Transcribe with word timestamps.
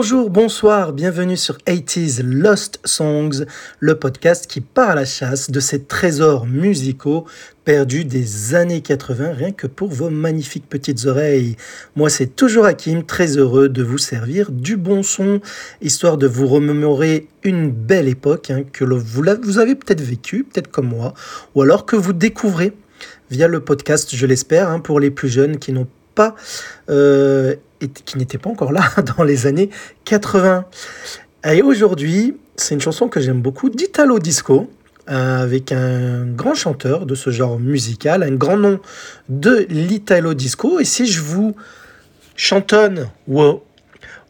Bonjour, 0.00 0.30
bonsoir, 0.30 0.92
bienvenue 0.92 1.36
sur 1.36 1.58
80s 1.66 2.22
Lost 2.22 2.78
Songs, 2.84 3.46
le 3.80 3.96
podcast 3.96 4.46
qui 4.46 4.60
part 4.60 4.90
à 4.90 4.94
la 4.94 5.04
chasse 5.04 5.50
de 5.50 5.58
ces 5.58 5.82
trésors 5.82 6.46
musicaux 6.46 7.26
perdus 7.64 8.04
des 8.04 8.54
années 8.54 8.80
80, 8.80 9.32
rien 9.32 9.50
que 9.50 9.66
pour 9.66 9.88
vos 9.88 10.08
magnifiques 10.08 10.68
petites 10.68 11.06
oreilles. 11.06 11.56
Moi, 11.96 12.10
c'est 12.10 12.36
toujours 12.36 12.64
Hakim, 12.66 13.02
très 13.02 13.38
heureux 13.38 13.68
de 13.68 13.82
vous 13.82 13.98
servir 13.98 14.52
du 14.52 14.76
bon 14.76 15.02
son, 15.02 15.40
histoire 15.82 16.16
de 16.16 16.28
vous 16.28 16.46
remémorer 16.46 17.26
une 17.42 17.72
belle 17.72 18.06
époque 18.06 18.52
hein, 18.52 18.62
que 18.72 18.84
vous, 18.84 19.58
avez 19.58 19.74
peut-être 19.74 20.00
vécu, 20.00 20.44
peut-être 20.44 20.70
comme 20.70 20.90
moi, 20.90 21.12
ou 21.56 21.62
alors 21.62 21.86
que 21.86 21.96
vous 21.96 22.12
découvrez 22.12 22.72
via 23.32 23.48
le 23.48 23.58
podcast, 23.58 24.14
je 24.14 24.26
l'espère, 24.26 24.68
hein, 24.68 24.78
pour 24.78 25.00
les 25.00 25.10
plus 25.10 25.28
jeunes 25.28 25.58
qui 25.58 25.72
n'ont 25.72 25.88
pas 26.14 26.36
euh, 26.88 27.56
et 27.80 27.88
qui 27.88 28.18
n'était 28.18 28.38
pas 28.38 28.50
encore 28.50 28.72
là 28.72 28.82
dans 29.16 29.24
les 29.24 29.46
années 29.46 29.70
80. 30.04 30.64
Et 31.50 31.62
aujourd'hui, 31.62 32.36
c'est 32.56 32.74
une 32.74 32.80
chanson 32.80 33.08
que 33.08 33.20
j'aime 33.20 33.40
beaucoup, 33.40 33.70
d'Italo 33.70 34.18
Disco, 34.18 34.68
euh, 35.08 35.42
avec 35.42 35.72
un 35.72 36.26
grand 36.26 36.54
chanteur 36.54 37.06
de 37.06 37.14
ce 37.14 37.30
genre 37.30 37.58
musical, 37.58 38.22
un 38.22 38.34
grand 38.34 38.56
nom 38.56 38.80
de 39.28 39.66
l'Italo 39.70 40.34
Disco. 40.34 40.80
Et 40.80 40.84
si 40.84 41.06
je 41.06 41.20
vous 41.20 41.54
chantonne 42.36 43.08
wow, 43.26 43.62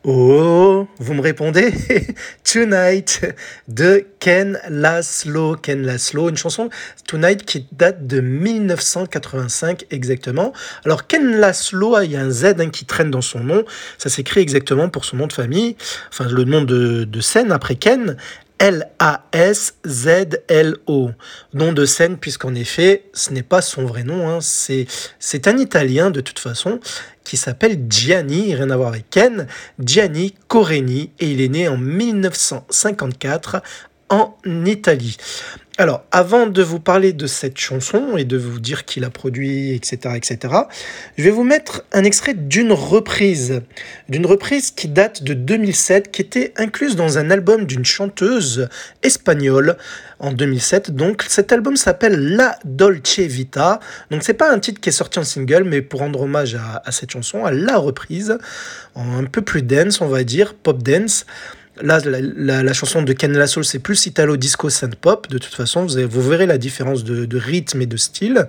Oh, 0.05 0.87
vous 0.99 1.15
me 1.15 1.21
répondez? 1.21 1.73
Tonight 2.45 3.21
de 3.67 4.07
Ken 4.21 4.61
Laszlo. 4.69 5.57
Ken 5.57 5.83
Laszlo, 5.83 6.29
une 6.29 6.37
chanson 6.37 6.71
Tonight 7.07 7.45
qui 7.45 7.67
date 7.73 8.07
de 8.07 8.21
1985 8.21 9.87
exactement. 9.91 10.53
Alors 10.85 11.09
Ken 11.09 11.37
Laszlo, 11.39 12.01
il 12.03 12.13
y 12.13 12.17
a 12.17 12.21
un 12.21 12.31
Z 12.31 12.45
hein, 12.61 12.71
qui 12.71 12.85
traîne 12.85 13.11
dans 13.11 13.21
son 13.21 13.41
nom. 13.41 13.65
Ça 13.99 14.09
s'écrit 14.09 14.41
exactement 14.41 14.89
pour 14.89 15.05
son 15.05 15.17
nom 15.17 15.27
de 15.27 15.33
famille, 15.33 15.77
enfin 16.11 16.29
le 16.29 16.45
nom 16.45 16.62
de 16.62 17.21
scène 17.21 17.51
après 17.51 17.75
Ken. 17.75 18.17
L-A-S-Z-L-O. 18.59 19.81
Nom 21.55 21.73
de 21.73 21.84
scène, 21.87 22.17
puisqu'en 22.19 22.55
effet, 22.55 23.05
ce 23.12 23.33
n'est 23.33 23.42
pas 23.42 23.62
son 23.62 23.84
vrai 23.84 24.05
nom. 24.05 24.28
Hein. 24.28 24.39
C'est 24.41 25.47
un 25.47 25.59
Italien, 25.59 26.11
de 26.11 26.20
toute 26.20 26.39
façon, 26.39 26.81
qui 27.25 27.37
s'appelle 27.37 27.84
Gianni, 27.89 28.55
rien 28.55 28.70
à 28.70 28.77
voir 28.77 28.89
avec 28.89 29.11
Ken, 29.11 29.47
Gianni 29.78 30.34
Coreni, 30.48 31.12
et 31.20 31.31
il 31.31 31.41
est 31.41 31.48
né 31.48 31.69
en 31.69 31.77
1954 31.77 33.62
en 34.09 34.37
Italie. 34.67 35.17
Alors, 35.81 36.03
avant 36.11 36.48
de 36.48 36.61
vous 36.61 36.81
parler 36.81 37.12
de 37.12 37.28
cette 37.28 37.56
chanson 37.56 38.17
et 38.17 38.25
de 38.25 38.37
vous 38.37 38.59
dire 38.59 38.84
qui 38.84 38.98
l'a 38.98 39.11
produit, 39.11 39.73
etc., 39.75 40.17
etc., 40.17 40.53
je 41.17 41.23
vais 41.23 41.31
vous 41.31 41.45
mettre 41.45 41.84
un 41.92 42.03
extrait 42.03 42.34
d'une 42.34 42.73
reprise, 42.73 43.62
d'une 44.09 44.27
reprise 44.27 44.73
qui 44.73 44.89
date 44.89 45.23
de 45.23 45.34
2007, 45.34 46.11
qui 46.11 46.20
était 46.20 46.53
incluse 46.56 46.97
dans 46.97 47.19
un 47.19 47.31
album 47.31 47.65
d'une 47.65 47.84
chanteuse 47.84 48.69
espagnole 49.05 49.77
en 50.19 50.33
2007. 50.33 50.91
Donc, 50.91 51.25
cet 51.28 51.53
album 51.53 51.77
s'appelle 51.77 52.34
La 52.34 52.59
Dolce 52.65 53.21
Vita. 53.21 53.78
Donc, 54.10 54.25
c'est 54.25 54.34
pas 54.34 54.53
un 54.53 54.59
titre 54.59 54.81
qui 54.81 54.88
est 54.88 54.93
sorti 54.93 55.21
en 55.21 55.25
single, 55.25 55.62
mais 55.62 55.81
pour 55.81 56.00
rendre 56.00 56.22
hommage 56.22 56.56
à, 56.56 56.91
cette 56.91 57.12
chanson, 57.12 57.44
à 57.44 57.53
la 57.53 57.77
reprise, 57.77 58.37
un 58.97 59.25
peu 59.27 59.43
plus 59.43 59.62
dance, 59.62 60.00
on 60.00 60.09
va 60.09 60.25
dire, 60.25 60.54
pop 60.54 60.83
dance. 60.83 61.25
Là, 61.83 62.00
la, 62.05 62.72
chanson 62.72 63.03
de 63.03 63.12
Ken 63.12 63.47
Soul, 63.47 63.65
c'est 63.65 63.78
plus 63.78 64.06
italo 64.06 64.37
disco 64.37 64.69
synth 64.69 64.97
pop. 64.97 65.28
De 65.28 65.39
toute 65.39 65.55
façon, 65.55 65.87
vous, 65.87 66.22
verrez 66.22 66.47
la 66.47 66.59
différence 66.59 67.05
de, 67.05 67.39
rythme 67.39 67.83
et 67.83 67.87
de 67.87 67.97
style. 67.97 68.49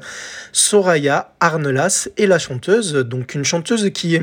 Soraya 0.51 1.33
Arnelas 1.39 2.09
est 2.17 2.25
la 2.25 2.39
chanteuse, 2.39 2.93
donc 2.93 3.35
une 3.35 3.45
chanteuse 3.45 3.89
qui, 3.91 4.17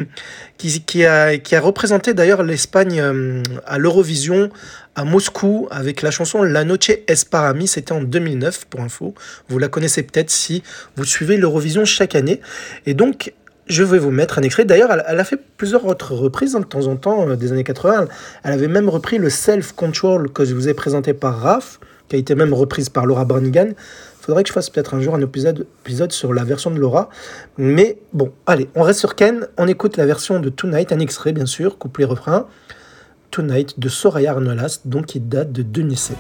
a, 1.05 1.39
qui 1.39 1.55
a 1.55 1.61
représenté 1.61 2.15
d'ailleurs 2.15 2.43
l'Espagne 2.43 3.01
euh, 3.01 3.43
à 3.67 3.79
l'Eurovision 3.79 4.51
à 4.97 5.05
Moscou 5.05 5.69
avec 5.71 6.03
la 6.03 6.11
chanson 6.11 6.43
La 6.43 6.65
Noche 6.65 6.91
Esparami. 7.07 7.69
C'était 7.69 7.93
en 7.93 8.03
2009 8.03 8.67
pour 8.67 8.81
info. 8.81 9.15
Vous 9.49 9.59
la 9.59 9.69
connaissez 9.69 10.03
peut-être 10.03 10.31
si 10.31 10.63
vous 10.97 11.05
suivez 11.05 11.37
l'Eurovision 11.37 11.85
chaque 11.85 12.15
année. 12.15 12.41
Et 12.87 12.95
donc, 12.95 13.33
je 13.67 13.83
vais 13.83 13.99
vous 13.99 14.11
mettre 14.11 14.39
un 14.39 14.43
extrait. 14.43 14.65
D'ailleurs, 14.65 14.91
elle, 14.93 15.21
a 15.21 15.25
fait 15.25 15.39
plusieurs 15.57 15.85
autres 15.87 16.15
reprises 16.15 16.55
hein, 16.55 16.61
de 16.61 16.65
temps 16.65 16.87
en 16.87 16.97
temps 16.97 17.29
euh, 17.29 17.37
des 17.37 17.53
années 17.53 17.65
80. 17.65 18.07
Elle 18.45 18.53
avait 18.53 18.69
même 18.69 18.89
repris 18.89 19.19
le 19.19 19.31
Self 19.31 19.73
Control 19.73 20.31
que 20.31 20.45
je 20.45 20.55
vous 20.55 20.69
ai 20.69 20.75
présenté 20.75 21.15
par 21.15 21.39
Raph, 21.39 21.81
qui 22.09 22.17
a 22.17 22.19
été 22.19 22.35
même 22.35 22.55
reprise 22.55 22.89
par 22.89 23.07
Laura 23.07 23.25
Branigan. 23.25 23.71
Faudrait 24.21 24.43
que 24.43 24.49
je 24.49 24.53
fasse 24.53 24.71
peut-être 24.71 24.95
un 24.95 25.01
jour 25.01 25.15
un 25.15 25.21
épisode, 25.21 25.67
épisode 25.85 26.13
sur 26.13 26.33
la 26.33 26.45
version 26.45 26.71
de 26.71 26.79
Laura. 26.79 27.11
Mais 27.59 27.99
bon, 28.13 28.33
allez, 28.47 28.69
on 28.75 28.83
reste 28.83 29.01
sur 29.01 29.15
Ken. 29.15 29.47
On 29.57 29.69
écoute 29.69 29.97
la 29.97 30.07
version 30.07 30.41
de 30.41 30.49
Tonight, 30.49 30.93
un 30.93 30.99
extrait 30.99 31.33
bien 31.33 31.47
sûr, 31.47 31.79
couplet-refrain. 31.79 32.47
Tonight 33.31 33.79
de 33.79 33.89
Soraya 33.89 34.33
Arnolas, 34.33 34.81
donc 34.85 35.07
qui 35.07 35.21
date 35.21 35.53
de 35.53 35.63
2007. 35.63 36.17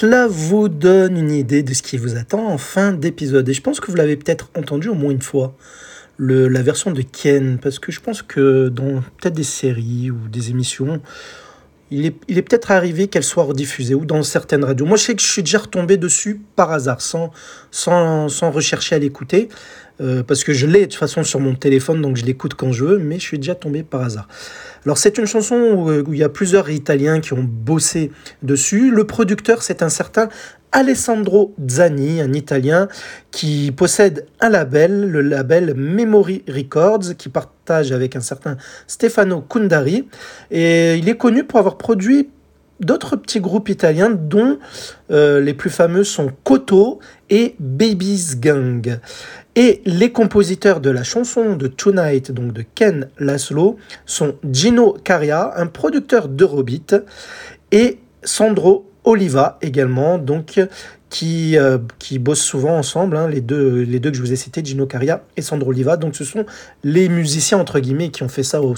Cela 0.00 0.26
vous 0.26 0.70
donne 0.70 1.18
une 1.18 1.30
idée 1.30 1.62
de 1.62 1.74
ce 1.74 1.82
qui 1.82 1.98
vous 1.98 2.16
attend 2.16 2.48
en 2.48 2.56
fin 2.56 2.92
d'épisode. 2.92 3.46
Et 3.50 3.52
je 3.52 3.60
pense 3.60 3.80
que 3.80 3.90
vous 3.90 3.98
l'avez 3.98 4.16
peut-être 4.16 4.48
entendu 4.56 4.88
au 4.88 4.94
moins 4.94 5.10
une 5.10 5.20
fois, 5.20 5.54
la 6.18 6.62
version 6.62 6.90
de 6.90 7.02
Ken, 7.02 7.58
parce 7.58 7.78
que 7.78 7.92
je 7.92 8.00
pense 8.00 8.22
que 8.22 8.70
dans 8.70 9.02
peut-être 9.18 9.34
des 9.34 9.44
séries 9.44 10.10
ou 10.10 10.16
des 10.32 10.48
émissions, 10.48 11.02
il 11.90 12.06
est, 12.06 12.16
il 12.28 12.38
est 12.38 12.42
peut-être 12.42 12.70
arrivé 12.70 13.08
qu'elle 13.08 13.24
soit 13.24 13.42
rediffusée 13.42 13.94
ou 13.94 14.06
dans 14.06 14.22
certaines 14.22 14.64
radios. 14.64 14.86
Moi, 14.86 14.96
je 14.96 15.02
sais 15.02 15.14
que 15.14 15.20
je 15.20 15.30
suis 15.30 15.42
déjà 15.42 15.58
retombé 15.58 15.98
dessus 15.98 16.40
par 16.56 16.72
hasard, 16.72 17.02
sans, 17.02 17.30
sans, 17.70 18.30
sans 18.30 18.50
rechercher 18.50 18.94
à 18.94 18.98
l'écouter. 18.98 19.50
Euh, 20.00 20.22
parce 20.22 20.44
que 20.44 20.52
je 20.52 20.66
l'ai 20.66 20.80
de 20.80 20.84
toute 20.86 20.94
façon 20.94 21.22
sur 21.24 21.40
mon 21.40 21.54
téléphone, 21.54 22.00
donc 22.00 22.16
je 22.16 22.24
l'écoute 22.24 22.54
quand 22.54 22.72
je 22.72 22.84
veux, 22.84 22.98
mais 22.98 23.18
je 23.18 23.24
suis 23.24 23.38
déjà 23.38 23.54
tombé 23.54 23.82
par 23.82 24.02
hasard. 24.02 24.28
Alors 24.84 24.96
c'est 24.96 25.18
une 25.18 25.26
chanson 25.26 25.56
où, 25.56 25.90
euh, 25.90 26.04
il 26.08 26.16
y 26.16 26.24
a 26.24 26.28
plusieurs 26.28 26.70
Italiens 26.70 27.20
qui 27.20 27.34
ont 27.34 27.44
bossé 27.44 28.10
dessus. 28.42 28.90
Le 28.90 29.04
producteur, 29.04 29.62
c'est 29.62 29.82
un 29.82 29.90
certain 29.90 30.28
Alessandro 30.72 31.54
Zani, 31.68 32.20
un 32.20 32.32
Italien 32.32 32.88
qui 33.30 33.72
possède 33.72 34.26
un 34.40 34.48
label, 34.48 35.10
le 35.10 35.20
label 35.20 35.74
Memory 35.74 36.44
Records, 36.48 37.16
qui 37.18 37.28
partage 37.28 37.92
avec 37.92 38.16
un 38.16 38.20
certain 38.20 38.56
Stefano 38.86 39.40
Kundari. 39.42 40.08
Et 40.50 40.94
il 40.94 41.08
est 41.08 41.16
connu 41.16 41.44
pour 41.44 41.58
avoir 41.58 41.76
produit 41.76 42.30
d'autres 42.80 43.16
petits 43.16 43.40
groupes 43.40 43.68
italiens 43.68 44.10
dont 44.10 44.58
euh, 45.10 45.40
les 45.40 45.54
plus 45.54 45.70
fameux 45.70 46.04
sont 46.04 46.30
Koto 46.44 46.98
et 47.28 47.54
Babies 47.58 48.36
Gang. 48.36 48.98
Et 49.56 49.82
les 49.84 50.12
compositeurs 50.12 50.80
de 50.80 50.90
la 50.90 51.02
chanson 51.02 51.56
de 51.56 51.66
Tonight, 51.66 52.30
donc 52.30 52.52
de 52.52 52.64
Ken 52.74 53.08
Laszlo, 53.18 53.78
sont 54.06 54.36
Gino 54.50 54.96
Caria, 55.04 55.52
un 55.56 55.66
producteur 55.66 56.28
d'Eurobeat, 56.28 56.94
et 57.72 57.98
Sandro 58.22 58.90
Oliva 59.04 59.58
également, 59.62 60.18
donc 60.18 60.60
qui, 61.08 61.58
euh, 61.58 61.78
bossent 62.20 62.40
souvent 62.40 62.76
ensemble, 62.76 63.16
hein, 63.16 63.26
les, 63.28 63.40
deux, 63.40 63.84
que 63.84 64.14
je 64.14 64.20
vous 64.20 64.32
ai 64.32 64.36
cités, 64.36 64.64
Gino 64.64 64.86
Caria 64.86 65.24
et 65.36 65.42
Sandro 65.42 65.70
Oliva. 65.70 65.96
Donc 65.96 66.14
ce 66.14 66.24
sont 66.24 66.46
les 66.84 67.08
musiciens, 67.08 67.58
entre 67.58 67.80
guillemets, 67.80 68.10
qui 68.10 68.22
ont 68.22 68.28
fait 68.28 68.44
ça 68.44 68.60
au, 68.62 68.76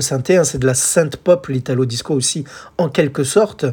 synthé. 0.00 0.36
Hein. 0.36 0.44
C'est 0.44 0.58
de 0.58 0.66
la 0.66 0.74
synth 0.74 1.16
pop, 1.16 1.46
l'italo 1.46 1.86
disco 1.86 2.14
aussi, 2.14 2.44
en 2.76 2.90
quelque 2.90 3.24
sorte, 3.24 3.64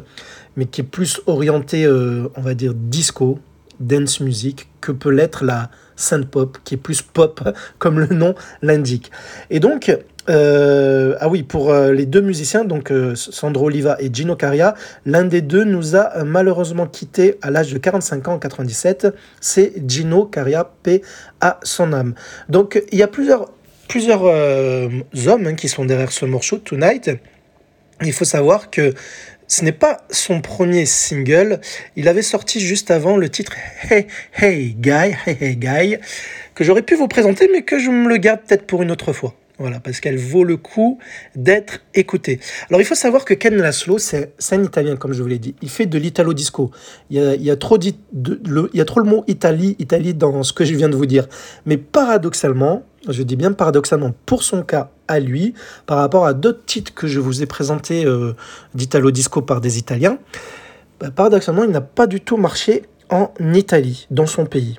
mais 0.56 0.64
qui 0.64 0.80
est 0.80 0.84
plus 0.84 1.20
orienté, 1.26 1.84
euh, 1.84 2.28
on 2.36 2.40
va 2.40 2.54
dire, 2.54 2.72
disco, 2.74 3.38
dance 3.78 4.20
music, 4.20 4.68
que 4.80 4.92
peut 4.92 5.10
l'être 5.10 5.44
la 5.44 5.70
synth 5.96 6.26
pop, 6.26 6.58
qui 6.64 6.74
est 6.74 6.78
plus 6.78 7.02
pop, 7.02 7.42
comme 7.78 7.98
le 7.98 8.14
nom 8.14 8.34
l'indique. 8.62 9.10
Et 9.50 9.60
donc, 9.60 9.90
euh, 10.28 11.16
ah 11.20 11.28
oui, 11.28 11.42
pour 11.42 11.70
euh, 11.70 11.92
les 11.92 12.06
deux 12.06 12.20
musiciens, 12.20 12.64
donc 12.64 12.90
euh, 12.90 13.14
Sandro 13.14 13.66
Oliva 13.66 13.96
et 14.00 14.10
Gino 14.12 14.36
Caria, 14.36 14.74
l'un 15.04 15.24
des 15.24 15.40
deux 15.40 15.64
nous 15.64 15.96
a 15.96 16.24
malheureusement 16.24 16.86
quitté 16.86 17.38
à 17.42 17.50
l'âge 17.50 17.72
de 17.72 17.78
45 17.78 18.28
ans 18.28 18.34
en 18.34 18.38
97. 18.38 19.08
C'est 19.40 19.72
Gino 19.86 20.24
Caria, 20.24 20.70
paix 20.82 21.02
à 21.40 21.60
son 21.62 21.92
âme. 21.92 22.14
Donc 22.48 22.82
il 22.90 22.98
y 22.98 23.02
a 23.02 23.08
plusieurs, 23.08 23.50
plusieurs 23.88 24.22
hommes 24.24 25.46
hein, 25.46 25.54
qui 25.54 25.68
sont 25.68 25.84
derrière 25.84 26.12
ce 26.12 26.24
morceau, 26.24 26.58
Tonight. 26.58 27.10
Il 28.02 28.12
faut 28.12 28.26
savoir 28.26 28.70
que 28.70 28.92
ce 29.48 29.64
n'est 29.64 29.72
pas 29.72 29.98
son 30.10 30.40
premier 30.40 30.86
single. 30.86 31.60
Il 31.96 32.08
avait 32.08 32.22
sorti 32.22 32.60
juste 32.60 32.90
avant 32.90 33.16
le 33.16 33.28
titre 33.28 33.54
Hey 33.90 34.06
Hey 34.34 34.74
Guy, 34.78 35.16
Hey 35.26 35.36
Hey 35.40 35.56
Guy, 35.56 35.96
que 36.54 36.64
j'aurais 36.64 36.82
pu 36.82 36.94
vous 36.94 37.08
présenter, 37.08 37.48
mais 37.52 37.62
que 37.62 37.78
je 37.78 37.90
me 37.90 38.08
le 38.08 38.16
garde 38.16 38.40
peut-être 38.46 38.66
pour 38.66 38.82
une 38.82 38.90
autre 38.90 39.12
fois. 39.12 39.34
Voilà, 39.58 39.80
parce 39.80 40.00
qu'elle 40.00 40.18
vaut 40.18 40.44
le 40.44 40.58
coup 40.58 40.98
d'être 41.34 41.80
écoutée. 41.94 42.40
Alors 42.68 42.82
il 42.82 42.84
faut 42.84 42.94
savoir 42.94 43.24
que 43.24 43.32
Ken 43.32 43.56
Laszlo, 43.56 43.96
c'est 43.98 44.34
un 44.50 44.62
italien, 44.62 44.96
comme 44.96 45.14
je 45.14 45.22
vous 45.22 45.28
l'ai 45.28 45.38
dit. 45.38 45.54
Il 45.62 45.70
fait 45.70 45.86
de 45.86 45.96
l'italo 45.96 46.34
disco. 46.34 46.70
Il 47.08 47.16
y 47.18 47.50
a, 47.50 47.56
trop 47.56 47.78
le 47.78 49.04
mot 49.04 49.24
Italie, 49.26 49.74
Italie 49.78 50.12
dans 50.12 50.42
ce 50.42 50.52
que 50.52 50.64
je 50.66 50.74
viens 50.74 50.90
de 50.90 50.96
vous 50.96 51.06
dire. 51.06 51.26
Mais 51.64 51.78
paradoxalement, 51.78 52.82
je 53.08 53.22
dis 53.22 53.36
bien 53.36 53.52
paradoxalement, 53.52 54.12
pour 54.26 54.42
son 54.42 54.62
cas 54.62 54.90
à 55.08 55.20
lui, 55.20 55.54
par 55.86 55.98
rapport 55.98 56.26
à 56.26 56.34
d'autres 56.34 56.64
titres 56.66 56.92
que 56.92 57.06
je 57.06 57.20
vous 57.20 57.42
ai 57.42 57.46
présentés 57.46 58.04
euh, 58.04 58.34
d'italo 58.74 59.10
disco 59.10 59.40
par 59.40 59.62
des 59.62 59.78
Italiens, 59.78 60.18
bah, 61.00 61.10
paradoxalement, 61.10 61.64
il 61.64 61.70
n'a 61.70 61.80
pas 61.80 62.06
du 62.06 62.20
tout 62.20 62.36
marché 62.36 62.82
en 63.08 63.30
Italie, 63.54 64.06
dans 64.10 64.26
son 64.26 64.44
pays. 64.44 64.78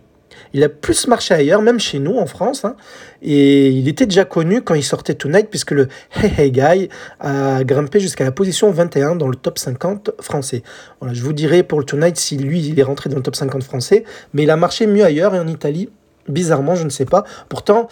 Il 0.53 0.63
a 0.63 0.69
plus 0.69 1.07
marché 1.07 1.33
ailleurs, 1.33 1.61
même 1.61 1.79
chez 1.79 1.99
nous 1.99 2.17
en 2.17 2.25
France. 2.25 2.65
Hein. 2.65 2.75
et 3.21 3.69
il 3.69 3.87
était 3.87 4.05
déjà 4.05 4.25
connu 4.25 4.61
quand 4.61 4.73
il 4.73 4.83
sortait 4.83 5.13
Tonight, 5.13 5.49
puisque 5.49 5.71
le 5.71 5.87
Hey 6.15 6.33
Hey 6.37 6.51
Guy 6.51 6.89
a 7.19 7.63
grimpé 7.63 7.99
jusqu'à 7.99 8.23
la 8.23 8.31
position 8.31 8.71
21 8.71 9.15
dans 9.15 9.27
le 9.27 9.35
top 9.35 9.59
50 9.59 10.11
français. 10.21 10.63
Voilà, 10.99 11.13
je 11.13 11.21
vous 11.23 11.33
dirai 11.33 11.63
pour 11.63 11.79
le 11.79 11.85
Tonight 11.85 12.17
si 12.17 12.37
lui, 12.37 12.65
il 12.65 12.79
est 12.79 12.83
rentré 12.83 13.09
dans 13.09 13.17
le 13.17 13.23
top 13.23 13.35
50 13.35 13.63
français. 13.63 14.03
Mais 14.33 14.43
il 14.43 14.49
a 14.49 14.57
marché 14.57 14.87
mieux 14.87 15.03
ailleurs 15.03 15.35
et 15.35 15.39
en 15.39 15.47
Italie, 15.47 15.89
bizarrement, 16.27 16.75
je 16.75 16.83
ne 16.83 16.89
sais 16.89 17.05
pas. 17.05 17.23
Pourtant, 17.49 17.87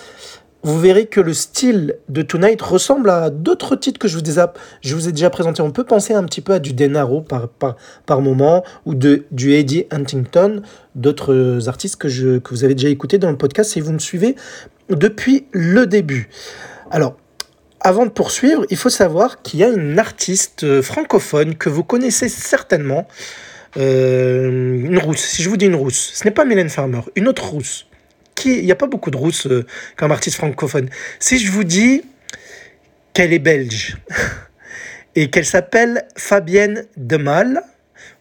vous 0.66 0.80
verrez 0.80 1.06
que 1.06 1.22
le 1.22 1.36
style 1.36 1.98
de 2.10 2.24
Tonight 2.24 2.60
ressemble 2.60 3.12
à 3.12 3.30
d'autres 3.30 3.76
titres 3.76 4.00
que 4.00 4.08
je 4.08 4.18
vous, 4.18 4.28
ai, 4.28 4.44
je 4.82 4.96
vous 4.96 5.08
ai 5.08 5.12
déjà 5.12 5.30
présentés. 5.30 5.62
On 5.62 5.70
peut 5.70 5.84
penser 5.84 6.16
un 6.16 6.24
petit 6.24 6.42
peu 6.42 6.54
à 6.54 6.60
du 6.60 6.74
Denaro 6.74 7.22
par, 7.22 7.50
par, 7.50 7.76
par 8.08 8.22
moment 8.22 8.64
ou 8.84 8.96
de, 8.96 9.26
du 9.30 9.54
Eddie 9.54 9.86
Huntington, 9.92 10.64
d'autres 10.96 11.70
artistes 11.70 11.98
que, 11.98 12.10
je, 12.10 12.40
que 12.40 12.50
vous 12.50 12.64
avez 12.64 12.74
déjà 12.74 12.90
écoutés 12.90 13.20
dans 13.20 13.30
le 13.30 13.38
podcast 13.38 13.74
si 13.74 13.80
vous 13.80 13.94
me 13.94 14.00
suivez 14.00 14.36
depuis 14.90 15.46
le 15.52 15.86
début. 15.86 16.30
Alors, 16.90 17.16
avant 17.80 18.08
de 18.08 18.12
poursuivre, 18.12 18.66
il 18.72 18.78
faut 18.78 18.90
savoir 18.90 19.44
qu'il 19.44 19.60
y 19.60 19.64
a 19.64 19.70
une 19.70 20.00
artiste 20.00 20.82
francophone 20.82 21.54
que 21.54 21.70
vous 21.70 21.84
connaissez 21.84 22.28
certainement, 22.28 23.08
euh, 23.78 24.84
une 24.84 24.98
rousse. 24.98 25.20
Si 25.20 25.44
je 25.44 25.50
vous 25.50 25.58
dis 25.58 25.68
une 25.68 25.76
rousse, 25.76 26.14
ce 26.16 26.24
n'est 26.26 26.32
pas 26.32 26.44
Mylène 26.44 26.70
Farmer, 26.70 27.02
une 27.16 27.28
autre 27.28 27.46
rousse 27.50 27.86
il 28.46 28.66
n'y 28.66 28.72
a 28.72 28.76
pas 28.76 28.88
beaucoup 28.88 29.12
de 29.12 29.18
rousses 29.18 29.48
euh, 29.48 29.66
comme 29.96 30.12
artiste 30.12 30.38
francophone. 30.38 30.90
Si 31.20 31.40
je 31.40 31.52
vous 31.52 31.64
dis 31.64 32.04
qu'elle 33.14 33.34
est 33.34 33.40
belge 33.40 33.98
et 35.16 35.30
qu'elle 35.30 35.46
s'appelle 35.46 36.08
Fabienne 36.16 36.86
Demal, 36.98 37.64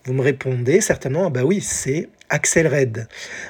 vous 0.04 0.12
me 0.12 0.22
répondez 0.22 0.80
certainement, 0.80 1.26
ah 1.26 1.30
bah 1.30 1.44
oui, 1.44 1.60
c'est 1.60 2.08
Axel 2.34 2.66
Red. 2.66 3.06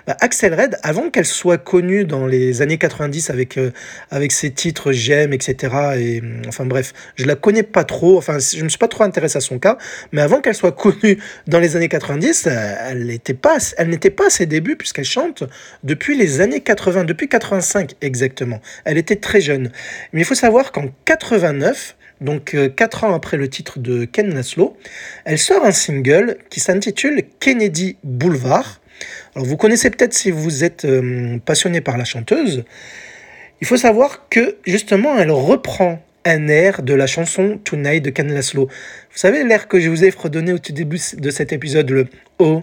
Bah, 0.06 0.14
Axel 0.20 0.52
Red, 0.52 0.76
avant 0.82 1.08
qu'elle 1.08 1.24
soit 1.24 1.56
connue 1.56 2.04
dans 2.04 2.26
les 2.26 2.60
années 2.60 2.76
90 2.76 3.30
avec, 3.30 3.56
euh, 3.56 3.70
avec 4.10 4.30
ses 4.30 4.50
titres 4.50 4.92
J'aime, 4.92 5.32
etc. 5.32 5.74
Et, 5.96 6.20
mm, 6.20 6.42
enfin 6.48 6.66
bref, 6.66 6.92
je 7.16 7.24
la 7.24 7.34
connais 7.34 7.62
pas 7.62 7.84
trop, 7.84 8.18
enfin 8.18 8.36
je 8.38 8.58
ne 8.58 8.64
me 8.64 8.68
suis 8.68 8.78
pas 8.78 8.88
trop 8.88 9.04
intéressé 9.04 9.38
à 9.38 9.40
son 9.40 9.58
cas, 9.58 9.78
mais 10.12 10.20
avant 10.20 10.42
qu'elle 10.42 10.54
soit 10.54 10.72
connue 10.72 11.18
dans 11.46 11.60
les 11.60 11.76
années 11.76 11.88
90, 11.88 12.46
euh, 12.46 12.74
elle 12.90 13.06
n'était 13.06 13.32
pas, 13.32 13.56
elle 13.78 13.88
n'était 13.88 14.10
pas 14.10 14.26
à 14.26 14.30
ses 14.30 14.44
débuts 14.44 14.76
puisqu'elle 14.76 15.06
chante 15.06 15.44
depuis 15.82 16.14
les 16.14 16.42
années 16.42 16.60
80, 16.60 17.04
depuis 17.04 17.28
85 17.30 17.94
exactement. 18.02 18.60
Elle 18.84 18.98
était 18.98 19.16
très 19.16 19.40
jeune. 19.40 19.70
Mais 20.12 20.20
il 20.20 20.24
faut 20.26 20.34
savoir 20.34 20.72
qu'en 20.72 20.88
89, 21.06 21.96
donc 22.24 22.54
euh, 22.54 22.68
quatre 22.68 23.04
ans 23.04 23.14
après 23.14 23.36
le 23.36 23.48
titre 23.48 23.78
de 23.78 24.04
Ken 24.04 24.34
Laszlo, 24.34 24.76
elle 25.24 25.38
sort 25.38 25.64
un 25.64 25.70
single 25.70 26.38
qui 26.50 26.60
s'intitule 26.60 27.22
Kennedy 27.38 27.96
Boulevard. 28.02 28.80
Alors 29.34 29.46
vous 29.46 29.56
connaissez 29.56 29.90
peut-être 29.90 30.14
si 30.14 30.30
vous 30.30 30.64
êtes 30.64 30.84
euh, 30.84 31.38
passionné 31.44 31.80
par 31.80 31.98
la 31.98 32.04
chanteuse. 32.04 32.64
Il 33.60 33.66
faut 33.66 33.76
savoir 33.76 34.28
que 34.28 34.56
justement 34.66 35.18
elle 35.18 35.30
reprend 35.30 36.02
un 36.24 36.48
air 36.48 36.82
de 36.82 36.94
la 36.94 37.06
chanson 37.06 37.60
Tonight 37.62 38.02
de 38.02 38.10
Ken 38.10 38.32
Laszlo. 38.32 38.66
Vous 38.66 39.18
savez 39.18 39.44
l'air 39.44 39.68
que 39.68 39.78
je 39.78 39.90
vous 39.90 40.04
ai 40.04 40.10
redonné 40.10 40.52
au 40.52 40.58
tout 40.58 40.72
début 40.72 41.00
de 41.16 41.30
cet 41.30 41.52
épisode, 41.52 41.90
le 41.90 42.06
Oh 42.38 42.62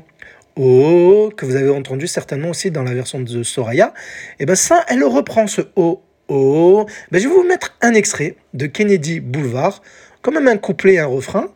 Oh, 0.58 1.32
que 1.38 1.46
vous 1.46 1.56
avez 1.56 1.70
entendu 1.70 2.08
certainement 2.08 2.50
aussi 2.50 2.72
dans 2.72 2.84
la 2.84 2.94
version 2.94 3.22
de 3.22 3.44
Soraya. 3.44 3.94
Et 4.40 4.44
eh 4.44 4.46
bien 4.46 4.56
ça, 4.56 4.84
elle 4.90 5.04
reprend 5.04 5.48
ce 5.48 5.62
Oh 5.76 6.02
Oh, 6.34 6.86
ben 7.12 7.20
je 7.20 7.28
vais 7.28 7.34
vous 7.34 7.44
mettre 7.44 7.76
un 7.82 7.94
extrait 7.94 8.38
de 8.54 8.66
Kennedy 8.66 9.20
Boulevard, 9.20 9.82
quand 10.22 10.32
même 10.32 10.48
un 10.48 10.56
couplet 10.56 10.94
et 10.94 11.00
un 11.00 11.06
refrain, 11.06 11.50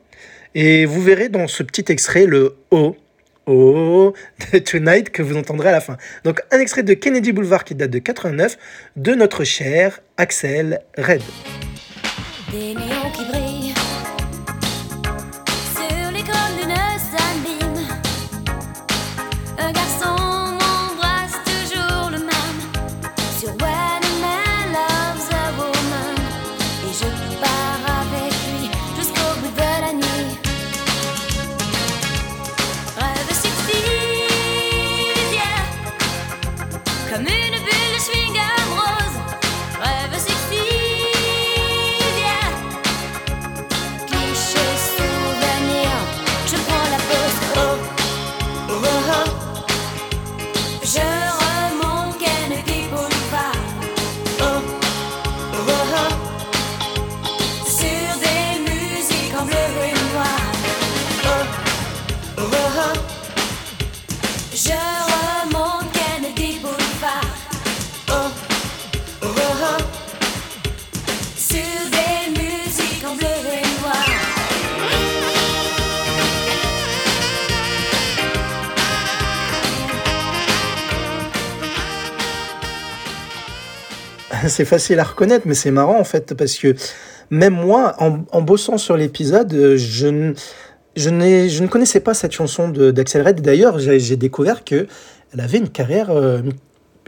et 0.53 0.85
vous 0.85 1.01
verrez 1.01 1.29
dans 1.29 1.47
ce 1.47 1.63
petit 1.63 1.85
extrait 1.87 2.25
le 2.25 2.57
Oh, 2.71 2.97
Oh 3.45 4.13
de 4.51 4.59
Tonight 4.59 5.11
que 5.11 5.21
vous 5.21 5.37
entendrez 5.37 5.69
à 5.69 5.71
la 5.71 5.79
fin. 5.79 5.95
Donc 6.25 6.41
un 6.51 6.59
extrait 6.59 6.83
de 6.83 6.93
Kennedy 6.93 7.31
Boulevard 7.31 7.63
qui 7.63 7.73
date 7.73 7.91
de 7.91 7.99
89 7.99 8.57
de 8.97 9.15
notre 9.15 9.45
cher 9.45 10.01
Axel 10.17 10.81
Red. 10.97 11.21
c'est 84.49 84.65
facile 84.65 84.99
à 84.99 85.03
reconnaître, 85.03 85.45
mais 85.47 85.53
c'est 85.53 85.71
marrant 85.71 85.99
en 85.99 86.03
fait, 86.03 86.33
parce 86.33 86.57
que 86.57 86.75
même 87.29 87.53
moi, 87.53 87.95
en, 87.99 88.41
bossant 88.41 88.77
sur 88.77 88.97
l'épisode, 88.97 89.53
euh, 89.53 89.77
je 89.77 90.33
je, 90.95 91.09
je 91.09 91.63
ne 91.63 91.67
connaissais 91.67 91.99
pas 91.99 92.13
cette 92.13 92.31
chanson 92.31 92.69
d'Axel 92.69 93.25
Red. 93.25 93.41
D'ailleurs, 93.41 93.79
j'ai 93.79 94.15
découvert 94.15 94.63
que 94.63 94.87
elle 95.33 95.41
avait 95.41 95.57
une 95.57 95.67
carrière 95.67 96.09
euh, 96.09 96.39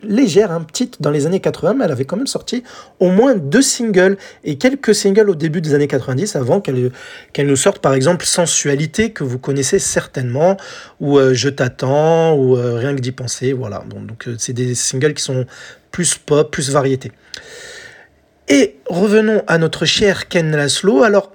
légère, 0.03 0.51
un 0.51 0.59
petite 0.61 1.01
dans 1.01 1.09
les 1.09 1.25
années 1.25 1.39
80, 1.39 1.75
mais 1.75 1.85
elle 1.85 1.91
avait 1.93 2.03
quand 2.03 2.17
même 2.17 2.27
sorti 2.27 2.63
au 2.99 3.09
moins 3.09 3.35
deux 3.35 3.61
singles 3.61 4.17
et 4.43 4.57
quelques 4.57 4.93
singles 4.93 5.29
au 5.29 5.35
début 5.35 5.61
des 5.61 5.73
années 5.73 5.87
90 5.87 6.35
avant 6.35 6.59
qu'elle 6.59 6.91
qu'elle 7.31 7.47
nous 7.47 7.55
sorte 7.55 7.79
par 7.79 7.93
exemple 7.93 8.25
Sensualité 8.25 9.11
que 9.11 9.23
vous 9.23 9.39
connaissez 9.39 9.79
certainement 9.79 10.57
ou 10.99 11.17
euh, 11.17 11.33
Je 11.33 11.47
t'attends 11.47 12.35
ou 12.35 12.55
Rien 12.55 12.93
que 12.93 12.99
d'y 12.99 13.13
penser. 13.13 13.53
Voilà, 13.53 13.85
donc, 13.89 14.05
donc 14.05 14.27
c'est 14.37 14.53
des 14.53 14.75
singles 14.75 15.13
qui 15.13 15.23
sont 15.23 15.45
plus 15.91 16.17
pop, 16.17 16.51
plus 16.51 16.71
variété. 16.71 17.11
Et 18.47 18.75
revenons 18.87 19.43
à 19.47 19.57
notre 19.57 19.85
cher 19.85 20.27
Ken 20.27 20.55
Laszlo. 20.55 21.03
Alors, 21.03 21.31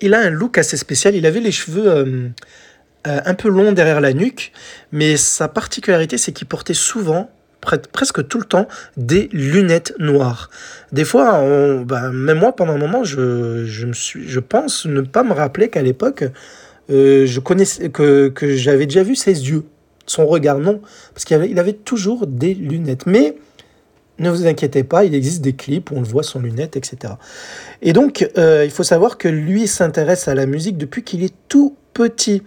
il 0.00 0.14
a 0.14 0.20
un 0.20 0.30
look 0.30 0.58
assez 0.58 0.76
spécial. 0.76 1.14
Il 1.14 1.26
avait 1.26 1.40
les 1.40 1.52
cheveux 1.52 1.88
euh, 1.88 2.28
un 3.04 3.34
peu 3.34 3.48
long 3.48 3.72
derrière 3.72 4.00
la 4.00 4.12
nuque, 4.12 4.52
mais 4.92 5.16
sa 5.16 5.48
particularité, 5.48 6.18
c'est 6.18 6.32
qu'il 6.32 6.46
portait 6.46 6.74
souvent 6.74 7.30
presque 7.92 8.26
tout 8.26 8.38
le 8.38 8.44
temps 8.44 8.68
des 8.96 9.28
lunettes 9.32 9.94
noires. 9.98 10.50
Des 10.92 11.04
fois, 11.04 11.44
bah, 11.84 12.10
même 12.10 12.38
moi, 12.38 12.56
pendant 12.56 12.72
un 12.72 12.78
moment, 12.78 13.04
je, 13.04 13.84
me 13.84 13.92
suis, 13.92 14.28
je 14.28 14.40
pense 14.40 14.86
ne 14.86 15.02
pas 15.02 15.22
me 15.22 15.32
rappeler 15.32 15.68
qu'à 15.68 15.82
l'époque, 15.82 16.24
euh, 16.90 17.26
que 17.44 18.56
j'avais 18.56 18.86
déjà 18.86 19.02
vu 19.02 19.14
ses 19.14 19.48
yeux, 19.48 19.64
son 20.06 20.26
regard, 20.26 20.58
non, 20.58 20.80
parce 21.14 21.24
qu'il 21.24 21.36
avait, 21.36 21.50
il 21.50 21.58
avait 21.58 21.74
toujours 21.74 22.26
des 22.26 22.54
lunettes. 22.54 23.06
Mais 23.06 23.36
ne 24.20 24.30
vous 24.30 24.46
inquiétez 24.46 24.84
pas, 24.84 25.04
il 25.04 25.14
existe 25.14 25.40
des 25.42 25.54
clips 25.54 25.90
où 25.90 25.96
on 25.96 26.00
le 26.00 26.06
voit 26.06 26.22
sans 26.22 26.38
lunettes, 26.38 26.76
etc. 26.76 27.14
Et 27.82 27.92
donc, 27.92 28.28
euh, 28.38 28.64
il 28.64 28.70
faut 28.70 28.84
savoir 28.84 29.18
que 29.18 29.28
lui 29.28 29.66
s'intéresse 29.66 30.28
à 30.28 30.34
la 30.34 30.46
musique 30.46 30.76
depuis 30.76 31.02
qu'il 31.02 31.24
est 31.24 31.34
tout 31.48 31.74
petit 31.94 32.42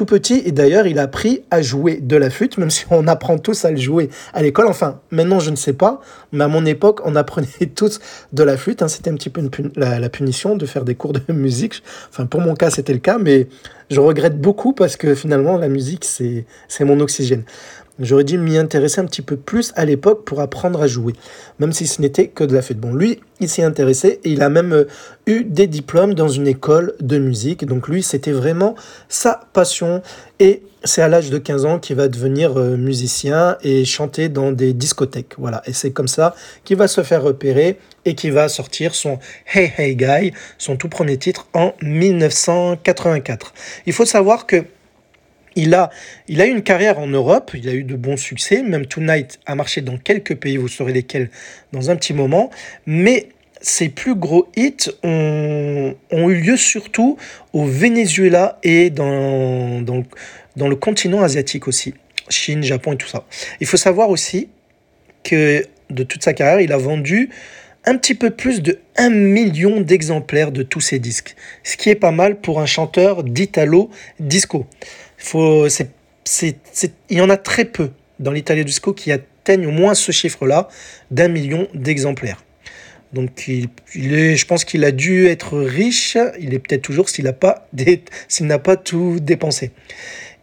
tout 0.00 0.06
petit. 0.06 0.42
Et 0.46 0.52
d'ailleurs, 0.52 0.86
il 0.86 0.98
a 0.98 1.02
appris 1.02 1.42
à 1.50 1.60
jouer 1.60 1.98
de 2.00 2.16
la 2.16 2.30
flûte, 2.30 2.56
même 2.56 2.70
si 2.70 2.86
on 2.90 3.06
apprend 3.06 3.36
tous 3.36 3.66
à 3.66 3.70
le 3.70 3.76
jouer 3.76 4.08
à 4.32 4.42
l'école. 4.42 4.66
Enfin, 4.66 5.00
maintenant, 5.10 5.40
je 5.40 5.50
ne 5.50 5.56
sais 5.56 5.74
pas, 5.74 6.00
mais 6.32 6.44
à 6.44 6.48
mon 6.48 6.64
époque, 6.64 7.00
on 7.04 7.16
apprenait 7.16 7.48
tous 7.74 8.00
de 8.32 8.42
la 8.42 8.56
flûte. 8.56 8.80
Hein. 8.80 8.88
C'était 8.88 9.10
un 9.10 9.14
petit 9.14 9.28
peu 9.28 9.42
la, 9.76 10.08
punition 10.08 10.56
de 10.56 10.64
faire 10.64 10.84
des 10.84 10.94
cours 10.94 11.12
de 11.12 11.20
musique. 11.32 11.82
Enfin, 12.08 12.24
pour 12.24 12.40
mon 12.40 12.54
cas, 12.54 12.70
c'était 12.70 12.94
le 12.94 12.98
cas, 12.98 13.18
mais 13.18 13.48
je 13.90 14.00
regrette 14.00 14.40
beaucoup 14.40 14.72
parce 14.72 14.96
que 14.96 15.14
finalement, 15.14 15.58
la 15.58 15.68
musique, 15.68 16.04
c'est 16.04 16.44
mon 16.80 16.98
oxygène. 17.00 17.42
J'aurais 18.00 18.24
dû 18.24 18.38
m'y 18.38 18.56
intéresser 18.56 19.00
un 19.00 19.04
petit 19.04 19.22
peu 19.22 19.36
plus 19.36 19.72
à 19.76 19.84
l'époque 19.84 20.24
pour 20.24 20.40
apprendre 20.40 20.80
à 20.80 20.86
jouer, 20.86 21.12
même 21.58 21.72
si 21.72 21.86
ce 21.86 22.00
n'était 22.00 22.28
que 22.28 22.44
de 22.44 22.54
la 22.54 22.62
fête. 22.62 22.78
Bon, 22.78 22.94
lui, 22.94 23.20
il 23.40 23.48
s'y 23.48 23.62
intéressé 23.62 24.20
et 24.24 24.30
il 24.30 24.42
a 24.42 24.48
même 24.48 24.72
euh, 24.72 24.84
eu 25.26 25.44
des 25.44 25.66
diplômes 25.66 26.14
dans 26.14 26.28
une 26.28 26.46
école 26.46 26.94
de 27.00 27.18
musique. 27.18 27.66
Donc 27.66 27.88
lui, 27.88 28.02
c'était 28.02 28.32
vraiment 28.32 28.74
sa 29.08 29.40
passion. 29.52 30.02
Et 30.38 30.62
c'est 30.82 31.02
à 31.02 31.08
l'âge 31.08 31.28
de 31.28 31.36
15 31.36 31.66
ans 31.66 31.78
qu'il 31.78 31.96
va 31.96 32.08
devenir 32.08 32.58
euh, 32.58 32.76
musicien 32.76 33.58
et 33.62 33.84
chanter 33.84 34.30
dans 34.30 34.50
des 34.50 34.72
discothèques. 34.72 35.34
Voilà, 35.36 35.62
et 35.66 35.72
c'est 35.74 35.90
comme 35.90 36.08
ça 36.08 36.34
qu'il 36.64 36.78
va 36.78 36.88
se 36.88 37.02
faire 37.02 37.22
repérer 37.22 37.78
et 38.06 38.14
qu'il 38.14 38.32
va 38.32 38.48
sortir 38.48 38.94
son 38.94 39.18
Hey 39.52 39.72
Hey 39.76 39.94
Guy, 39.94 40.32
son 40.56 40.76
tout 40.76 40.88
premier 40.88 41.18
titre 41.18 41.48
en 41.52 41.74
1984. 41.82 43.52
Il 43.86 43.92
faut 43.92 44.06
savoir 44.06 44.46
que 44.46 44.64
il 45.60 45.74
a, 45.74 45.90
il 46.28 46.40
a 46.40 46.46
eu 46.46 46.50
une 46.50 46.62
carrière 46.62 46.98
en 46.98 47.06
Europe, 47.06 47.52
il 47.54 47.68
a 47.68 47.74
eu 47.74 47.84
de 47.84 47.96
bons 47.96 48.16
succès, 48.16 48.62
même 48.62 48.86
Tonight 48.86 49.38
a 49.46 49.54
marché 49.54 49.80
dans 49.80 49.98
quelques 49.98 50.36
pays, 50.36 50.56
vous 50.56 50.68
saurez 50.68 50.92
lesquels 50.92 51.30
dans 51.72 51.90
un 51.90 51.96
petit 51.96 52.14
moment, 52.14 52.50
mais 52.86 53.28
ses 53.60 53.90
plus 53.90 54.14
gros 54.14 54.48
hits 54.56 54.90
ont, 55.02 55.94
eu 56.12 56.34
lieu 56.34 56.56
surtout 56.56 57.18
au 57.52 57.64
Venezuela 57.64 58.58
et 58.62 58.90
dans, 58.90 59.82
dans, 59.82 60.02
dans, 60.56 60.68
le 60.68 60.76
continent 60.76 61.22
asiatique 61.22 61.68
aussi, 61.68 61.94
Chine, 62.30 62.62
Japon 62.62 62.94
et 62.94 62.96
tout 62.96 63.08
ça. 63.08 63.26
Il 63.60 63.66
faut 63.66 63.76
savoir 63.76 64.08
aussi 64.08 64.48
que 65.22 65.66
de 65.90 66.02
toute 66.04 66.22
sa 66.22 66.32
carrière, 66.32 66.60
il 66.60 66.72
a 66.72 66.78
vendu 66.78 67.28
un 67.84 67.96
petit 67.96 68.14
peu 68.14 68.30
plus 68.30 68.62
de 68.62 68.78
1 68.96 69.10
million 69.10 69.80
d'exemplaires 69.80 70.52
de 70.52 70.62
tous 70.62 70.80
ses 70.80 70.98
disques, 70.98 71.34
ce 71.62 71.76
qui 71.76 71.88
est 71.88 71.94
pas 71.94 72.10
mal 72.10 72.40
pour 72.40 72.60
un 72.60 72.66
chanteur 72.66 73.24
d'Italo 73.24 73.90
disco. 74.18 74.66
Il 75.34 76.54
y 77.10 77.20
en 77.20 77.30
a 77.30 77.36
très 77.36 77.64
peu 77.64 77.90
dans 78.18 78.32
l'Italie 78.32 78.64
Disco 78.64 78.92
qui 78.92 79.12
atteignent 79.12 79.66
au 79.66 79.70
moins 79.70 79.94
ce 79.94 80.12
chiffre-là 80.12 80.68
d'un 81.10 81.28
million 81.28 81.68
d'exemplaires. 81.74 82.44
Donc 83.12 83.48
il, 83.48 83.68
je 83.94 84.44
pense 84.46 84.64
qu'il 84.64 84.84
a 84.84 84.92
dû 84.92 85.26
être 85.26 85.58
riche, 85.58 86.16
il 86.38 86.54
est 86.54 86.60
peut-être 86.60 86.82
toujours 86.82 87.08
s'il 87.08 87.24
n'a 87.24 87.32
pas 87.32 88.76
tout 88.76 89.18
dépensé. 89.20 89.72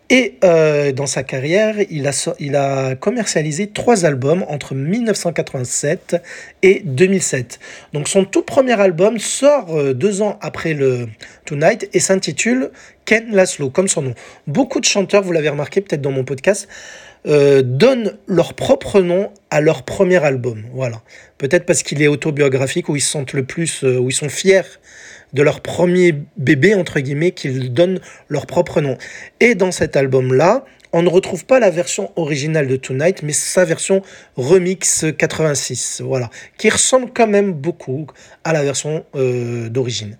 Et 0.10 0.38
euh, 0.46 0.94
dans 0.94 1.06
sa 1.06 1.24
carrière, 1.24 1.76
il 1.90 2.08
a, 2.08 2.12
il 2.40 2.56
a 2.56 2.96
commercialisé 2.96 3.68
trois 3.68 4.06
albums 4.06 4.46
entre 4.48 4.74
1987 4.74 6.16
et 6.64 6.82
2007. 6.86 7.60
Donc 7.92 8.08
son 8.08 8.24
tout 8.24 8.42
premier 8.42 8.80
album 8.80 9.20
sort 9.20 9.76
euh, 9.76 9.94
deux 9.94 10.22
ans 10.22 10.40
après 10.42 10.74
le 10.74 11.10
Tonight 11.44 11.90
et 11.92 12.00
s'intitule 12.00 12.72
Ken 13.04 13.34
Laszlo, 13.36 13.70
comme 13.70 13.90
son 13.90 14.02
nom. 14.02 14.14
Beaucoup 14.48 14.80
de 14.80 14.86
chanteurs, 14.86 15.24
vous 15.24 15.34
l'avez 15.34 15.50
remarqué 15.50 15.82
peut-être 15.82 16.02
dans 16.02 16.12
mon 16.12 16.24
podcast, 16.24 16.70
euh, 17.26 17.62
donnent 17.62 18.18
leur 18.28 18.54
propre 18.54 19.02
nom 19.02 19.30
à 19.50 19.60
leur 19.60 19.84
premier 19.84 20.24
album. 20.24 20.64
Voilà. 20.74 21.02
Peut-être 21.38 21.66
parce 21.66 21.84
qu'il 21.84 22.02
est 22.02 22.08
autobiographique, 22.08 22.88
où 22.88 22.96
ils 22.96 23.02
se 23.02 23.12
sentent 23.12 23.34
le 23.34 23.44
plus, 23.44 23.84
où 23.84 24.10
ils 24.10 24.14
sont 24.14 24.30
fiers 24.30 24.62
de 25.34 25.42
leur 25.42 25.62
premier 25.62 26.16
bébé, 26.38 26.76
entre 26.76 27.00
guillemets, 27.00 27.32
qu'ils 27.32 27.74
donnent 27.74 28.00
leur 28.30 28.46
propre 28.46 28.82
nom. 28.82 28.98
Et 29.40 29.56
dans 29.56 29.72
cet 29.72 29.96
album-là, 29.96 30.66
on 30.94 31.02
ne 31.02 31.10
retrouve 31.10 31.46
pas 31.46 31.60
la 31.60 31.70
version 31.70 32.12
originale 32.16 32.68
de 32.68 32.76
Tonight, 32.76 33.22
mais 33.24 33.34
sa 33.34 33.66
version 33.66 34.02
remix 34.36 35.06
86, 35.18 36.02
voilà, 36.04 36.30
qui 36.58 36.70
ressemble 36.70 37.12
quand 37.14 37.28
même 37.28 37.52
beaucoup 37.52 38.08
à 38.44 38.54
la 38.54 38.64
version 38.64 39.06
euh, 39.16 39.70
d'origine. 39.70 40.18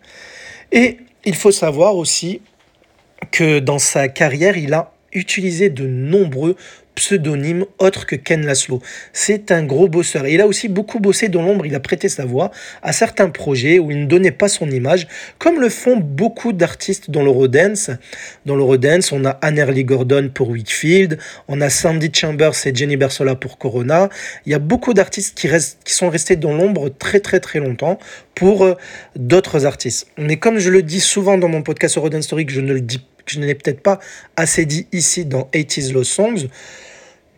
Et 0.72 0.98
il 1.26 1.36
faut 1.36 1.52
savoir 1.52 1.96
aussi 1.96 2.42
que 3.32 3.60
dans 3.60 3.80
sa 3.80 4.08
carrière, 4.10 4.58
il 4.58 4.74
a 4.74 4.92
utilisé 5.14 5.70
de 5.70 5.88
nombreux 5.88 6.56
pseudonyme 6.98 7.66
autre 7.78 8.06
que 8.06 8.16
Ken 8.16 8.46
Laszlo. 8.46 8.82
C'est 9.14 9.52
un 9.52 9.64
gros 9.64 9.88
bosseur. 9.88 10.28
Il 10.28 10.42
a 10.42 10.48
aussi 10.48 10.68
beaucoup 10.68 11.00
bossé 11.00 11.30
dans 11.30 11.44
l'ombre. 11.44 11.66
Il 11.66 11.76
a 11.76 11.80
prêté 11.80 12.10
sa 12.10 12.26
voix 12.26 12.52
à 12.82 12.92
certains 12.92 13.30
projets 13.30 13.80
où 13.80 13.92
il 13.92 14.02
ne 14.02 14.06
donnait 14.06 14.32
pas 14.32 14.50
son 14.50 14.70
image, 14.70 15.08
comme 15.38 15.62
le 15.62 15.70
font 15.70 15.98
beaucoup 15.98 16.54
d'artistes 16.54 17.12
dans 17.12 17.24
l'Eurodance. 17.24 17.92
Dans 18.46 18.56
l'Eurodance, 18.56 19.12
on 19.12 19.24
a 19.26 19.32
Annerly 19.42 19.86
Gordon 19.86 20.30
pour 20.34 20.50
Whitfield, 20.50 21.20
on 21.48 21.62
a 21.62 21.70
Sandy 21.70 22.10
Chambers 22.12 22.66
et 22.66 22.74
Jenny 22.74 22.98
Bersola 22.98 23.36
pour 23.36 23.60
Corona. 23.60 24.10
Il 24.46 24.52
y 24.52 24.56
a 24.56 24.60
beaucoup 24.60 24.94
d'artistes 24.94 25.38
qui, 25.38 25.48
restent, 25.48 25.80
qui 25.84 25.94
sont 25.94 26.10
restés 26.10 26.36
dans 26.36 26.54
l'ombre 26.54 26.90
très 26.90 27.20
très 27.20 27.40
très 27.40 27.60
longtemps 27.60 28.00
pour 28.34 28.66
euh, 28.66 28.74
d'autres 29.16 29.66
artistes. 29.66 30.08
Mais 30.18 30.38
comme 30.38 30.58
je 30.58 30.72
le 30.72 30.82
dis 30.82 31.00
souvent 31.00 31.38
dans 31.38 31.48
mon 31.48 31.62
podcast 31.62 31.98
Eurodance 31.98 32.26
Story, 32.26 32.48
que 32.48 32.54
je 32.54 32.62
ne 32.62 32.74
le 32.74 32.82
dis 32.82 33.06
je 33.32 33.40
ne 33.40 33.46
l'ai 33.46 33.56
peut-être 33.56 33.82
pas 33.82 34.00
assez 34.36 34.66
dit 34.66 34.88
ici 34.92 35.26
dans 35.26 35.50
80s 35.54 35.94
Low 35.94 36.04
Songs, 36.04 36.48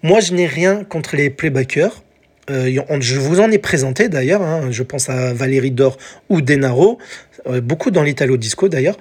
moi, 0.01 0.22
je 0.22 0.34
n'ai 0.34 0.46
rien 0.46 0.86
contre 0.86 1.17
les 1.17 1.29
playbackers. 1.29 2.03
Euh, 2.50 2.81
je 3.01 3.19
vous 3.19 3.41
en 3.41 3.51
ai 3.51 3.58
présenté 3.58 4.10
d'ailleurs, 4.10 4.41
hein. 4.41 4.72
je 4.72 4.81
pense 4.81 5.10
à 5.10 5.34
Valérie 5.34 5.72
Dor 5.72 5.98
ou 6.29 6.41
Denaro, 6.41 6.98
euh, 7.48 7.62
beaucoup 7.62 7.91
dans 7.91 8.01
l'Italo 8.01 8.38
Disco 8.38 8.69
d'ailleurs. 8.69 8.98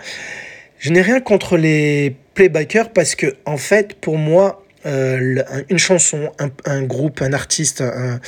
Je 0.78 0.90
n'ai 0.90 1.00
rien 1.00 1.20
contre 1.20 1.56
les 1.56 2.14
playbackers 2.34 2.90
parce 2.90 3.14
que, 3.14 3.36
en 3.46 3.56
fait, 3.56 3.94
pour 3.94 4.18
moi, 4.18 4.64
euh, 4.86 5.42
une 5.70 5.78
chanson, 5.78 6.30
un, 6.64 6.82
groupe, 6.82 7.22
un 7.22 7.32
artiste, 7.32 7.80
un, 7.80 8.20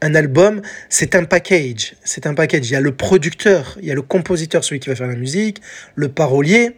un 0.00 0.14
album, 0.14 0.62
c'est 0.88 1.14
un 1.14 1.24
package. 1.24 1.94
C'est 2.02 2.26
un 2.26 2.34
package. 2.34 2.70
Il 2.70 2.72
y 2.72 2.76
a 2.76 2.80
le 2.80 2.92
producteur, 2.92 3.76
il 3.80 3.88
y 3.88 3.90
a 3.90 3.94
le 3.94 4.02
compositeur, 4.02 4.64
celui 4.64 4.80
qui 4.80 4.88
va 4.88 4.96
faire 4.96 5.06
la 5.06 5.16
musique, 5.16 5.60
le 5.94 6.08
parolier, 6.08 6.76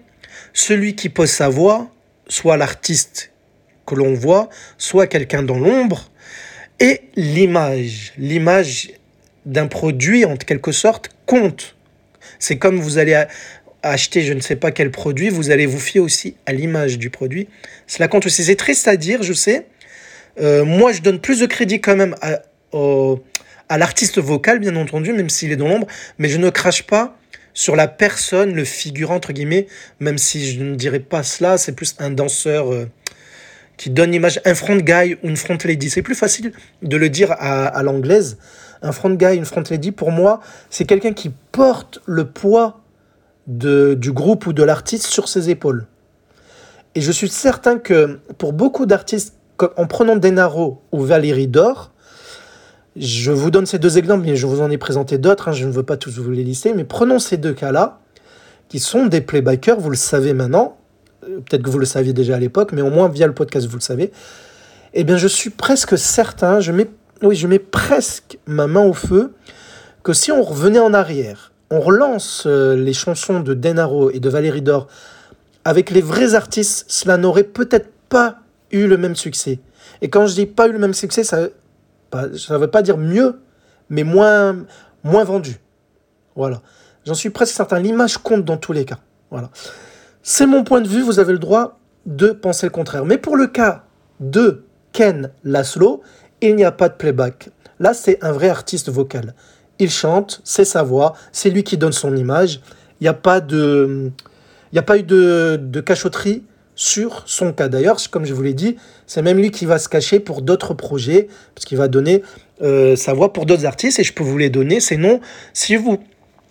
celui 0.55 0.95
qui 0.95 1.11
pose 1.11 1.31
sa 1.31 1.51
voix, 1.51 1.91
soit 2.29 2.57
l'artiste 2.57 3.33
que 3.87 3.95
l'on 3.95 4.15
voit, 4.15 4.49
soit 4.79 5.07
quelqu'un 5.07 5.43
dans 5.43 5.59
l'ombre, 5.59 6.11
et 6.81 7.03
l'image. 7.17 8.15
L'image 8.17 8.93
d'un 9.45 9.67
produit, 9.67 10.25
en 10.25 10.37
quelque 10.37 10.73
sorte, 10.73 11.11
compte. 11.27 11.77
C'est 12.39 12.57
comme 12.57 12.81
vous 12.81 12.97
allez 12.97 13.25
acheter 13.83 14.23
je 14.23 14.33
ne 14.33 14.41
sais 14.41 14.57
pas 14.57 14.71
quel 14.71 14.91
produit, 14.91 15.29
vous 15.29 15.51
allez 15.51 15.67
vous 15.67 15.79
fier 15.79 16.01
aussi 16.01 16.37
à 16.47 16.53
l'image 16.53 16.99
du 16.99 17.11
produit. 17.11 17.49
Cela 17.87 18.09
compte 18.09 18.25
aussi. 18.25 18.45
C'est 18.45 18.57
triste 18.57 18.89
à 18.89 18.97
dire, 18.97 19.23
je 19.23 19.35
sais. 19.35 19.67
Euh, 20.41 20.65
moi, 20.65 20.93
je 20.93 21.03
donne 21.03 21.21
plus 21.21 21.41
de 21.41 21.47
crédit 21.47 21.81
quand 21.81 21.97
même 21.97 22.17
à, 22.23 22.41
à 23.69 23.79
l'artiste 23.79 24.19
vocal, 24.19 24.59
bien 24.59 24.75
entendu, 24.77 25.13
même 25.13 25.29
s'il 25.29 25.53
est 25.53 25.57
dans 25.57 25.69
l'ombre, 25.69 25.87
mais 26.19 26.29
je 26.29 26.39
ne 26.39 26.49
crache 26.51 26.85
pas 26.85 27.19
sur 27.55 27.77
la 27.77 27.89
personne, 27.89 28.55
le 28.55 28.65
figurant, 28.65 29.15
entre 29.15 29.33
guillemets, 29.33 29.69
même 30.01 30.19
si 30.19 30.51
je 30.51 30.63
ne 30.63 30.75
dirais 30.75 31.01
pas 31.01 31.23
cela, 31.23 31.57
c'est 31.57 31.73
plus 31.73 31.95
un 31.99 32.11
danseur. 32.11 32.73
Euh, 32.73 32.87
qui 33.77 33.91
donne 33.91 34.13
l'image 34.13 34.41
un 34.45 34.55
front 34.55 34.77
guy 34.77 35.17
ou 35.23 35.29
une 35.29 35.37
front 35.37 35.59
lady. 35.65 35.91
C'est 35.91 36.03
plus 36.03 36.15
facile 36.15 36.53
de 36.83 36.97
le 36.97 37.09
dire 37.09 37.33
à, 37.33 37.83
l'anglaise. 37.83 38.39
Un 38.83 38.93
front 38.93 39.11
guy, 39.11 39.35
une 39.35 39.45
front 39.45 39.65
lady, 39.69 39.93
pour 39.93 40.11
moi, 40.11 40.41
c'est 40.71 40.85
quelqu'un 40.85 41.13
qui 41.13 41.33
porte 41.53 42.01
le 42.07 42.27
poids 42.27 42.83
de, 43.47 43.95
du 43.95 44.13
groupe 44.13 44.47
ou 44.47 44.53
de 44.53 44.63
l'artiste 44.63 45.07
sur 45.07 45.29
ses 45.29 45.51
épaules. 45.51 45.87
Et 46.95 47.01
je 47.01 47.11
suis 47.11 47.29
certain 47.29 47.79
que 47.79 48.21
pour 48.39 48.53
beaucoup 48.53 48.87
d'artistes, 48.87 49.35
en 49.77 49.87
prenant 49.87 50.17
Denaro 50.17 50.83
ou 50.93 51.01
Valérie 51.01 51.49
Dor, 51.49 51.93
Je 52.97 53.33
vous 53.33 53.51
donne 53.51 53.67
ces 53.67 53.79
deux 53.79 53.99
exemples, 53.99 54.25
mais 54.25 54.37
je 54.37 54.47
vous 54.47 54.61
en 54.61 54.71
ai 54.71 54.79
présenté 54.79 55.19
d'autres, 55.19 55.49
hein, 55.49 55.53
je 55.53 55.67
ne 55.67 55.73
veux 55.73 55.83
pas 55.83 55.97
tous 55.97 56.19
vous 56.19 56.31
les 56.31 56.45
lister, 56.45 56.75
mais 56.75 56.85
prenons 56.85 57.19
ces 57.19 57.37
deux 57.37 57.53
cas-là, 57.53 58.01
qui 58.69 58.79
sont 58.79 59.07
des 59.07 59.21
playbackers, 59.21 59.81
vous 59.81 59.91
le 59.91 59.97
savez 59.97 60.33
maintenant, 60.33 60.77
euh, 61.25 61.41
peut-être 61.41 61.63
que 61.63 61.71
vous 61.71 61.81
le 61.81 61.87
saviez 61.87 62.13
déjà 62.13 62.37
à 62.37 62.39
l'époque, 62.39 62.73
mais 62.73 62.83
au 62.83 62.91
moins 62.91 63.09
via 63.09 63.27
le 63.27 63.35
podcast, 63.35 63.67
vous 63.67 63.77
le 63.77 63.83
savez. 63.83 64.13
Eh 64.93 65.03
bien, 65.03 65.17
je 65.17 65.27
suis 65.27 65.51
presque 65.51 65.99
certain, 65.99 66.61
je 66.61 66.71
mets, 66.71 66.89
oui, 67.23 67.35
je 67.35 67.49
mets 67.49 67.59
presque 67.59 68.39
ma 68.47 68.69
main 68.69 68.85
au 68.85 68.93
feu, 68.93 69.33
que 70.05 70.13
si 70.13 70.31
on 70.31 70.43
revenait 70.43 70.79
en 70.79 70.95
arrière, 70.95 71.53
on 71.71 71.81
relance 71.81 72.45
euh, 72.47 72.77
les 72.77 72.93
chansons 72.93 73.41
de 73.41 73.55
Denaro 73.55 74.11
et 74.11 74.21
de 74.21 74.29
Valérie 74.29 74.63
Dor 74.63 74.87
avec 75.65 75.91
les 75.91 76.03
vrais 76.03 76.35
artistes, 76.35 76.85
cela 76.89 77.17
n'aurait 77.17 77.43
peut-être 77.43 77.89
pas 78.09 78.37
eu 78.71 78.87
le 78.87 78.99
même 78.99 79.17
succès. 79.17 79.59
Et 80.03 80.11
quand 80.11 80.27
je 80.27 80.35
dis 80.35 80.47
pas 80.47 80.69
eu 80.69 80.73
le 80.73 80.79
même 80.79 80.95
succès, 80.95 81.25
ça 81.25 81.49
ne 82.15 82.57
veut 82.59 82.71
pas 82.71 82.83
dire 82.83 82.99
mieux, 82.99 83.41
mais 83.89 84.05
moins, 84.05 84.65
moins 85.03 85.25
vendu. 85.25 85.61
Voilà. 86.37 86.63
J'en 87.07 87.15
suis 87.15 87.31
presque 87.31 87.55
certain. 87.55 87.79
L'image 87.79 88.19
compte 88.19 88.45
dans 88.45 88.57
tous 88.57 88.73
les 88.73 88.85
cas. 88.85 88.99
Voilà. 89.31 89.51
C'est 90.23 90.47
mon 90.47 90.65
point 90.65 90.81
de 90.81 90.89
vue, 90.89 91.03
vous 91.03 91.19
avez 91.19 91.33
le 91.33 91.39
droit 91.39 91.79
de 92.07 92.29
penser 92.29 92.67
le 92.67 92.71
contraire. 92.71 93.05
Mais 93.05 93.19
pour 93.19 93.37
le 93.37 93.47
cas 93.47 93.85
de 94.21 94.65
Ken 94.93 95.31
Laszlo, 95.45 96.03
il 96.41 96.57
n'y 96.57 96.65
a 96.65 96.73
pas 96.73 96.89
de 96.89 96.95
playback. 96.95 97.51
Là, 97.81 97.95
c'est 97.95 98.23
un 98.23 98.33
vrai 98.33 98.49
artiste 98.49 98.89
vocal. 98.89 99.35
Il 99.79 99.91
chante, 99.91 100.41
c'est 100.45 100.65
sa 100.65 100.83
voix, 100.83 101.15
c'est 101.33 101.51
lui 101.51 101.65
qui 101.65 101.77
donne 101.77 101.93
son 101.93 102.17
image. 102.17 102.61
Il 103.01 103.05
n'y 103.05 103.09
a 103.09 103.15
pas 103.15 103.41
de, 103.41 104.11
il 104.71 104.75
n'y 104.75 104.79
a 104.79 104.83
pas 104.83 104.99
eu 104.99 105.03
de, 105.03 105.59
de 105.61 105.81
cachotterie 105.81 106.45
sur 106.75 107.23
son 107.27 107.53
cas. 107.53 107.69
D'ailleurs, 107.69 107.99
comme 108.11 108.25
je 108.25 108.35
vous 108.35 108.43
l'ai 108.43 108.55
dit, 108.55 108.77
c'est 109.07 109.23
même 109.23 109.39
lui 109.39 109.51
qui 109.51 109.67
va 109.67 109.79
se 109.79 109.89
cacher 109.89 110.21
pour 110.21 110.43
d'autres 110.43 110.75
projets, 110.75 111.29
parce 111.55 111.65
qu'il 111.65 111.79
va 111.79 111.89
donner 111.89 112.23
euh, 112.63 112.97
sa 112.97 113.13
voix 113.13 113.33
pour 113.33 113.47
d'autres 113.47 113.67
artistes, 113.67 113.99
et 113.99 114.05
je 114.05 114.13
peux 114.13 114.25
vous 114.25 114.39
les 114.39 114.51
donner, 114.51 114.81
ces 114.81 114.97
noms. 114.97 115.21
Si 115.53 115.77
vous 115.77 115.99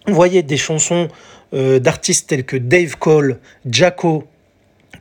voyez 0.08 0.44
des 0.44 0.58
chansons 0.58 1.08
euh, 1.54 1.80
d'artistes 1.80 2.30
tels 2.30 2.46
que 2.46 2.58
Dave 2.58 2.98
Cole, 2.98 3.40
Jaco, 3.70 4.26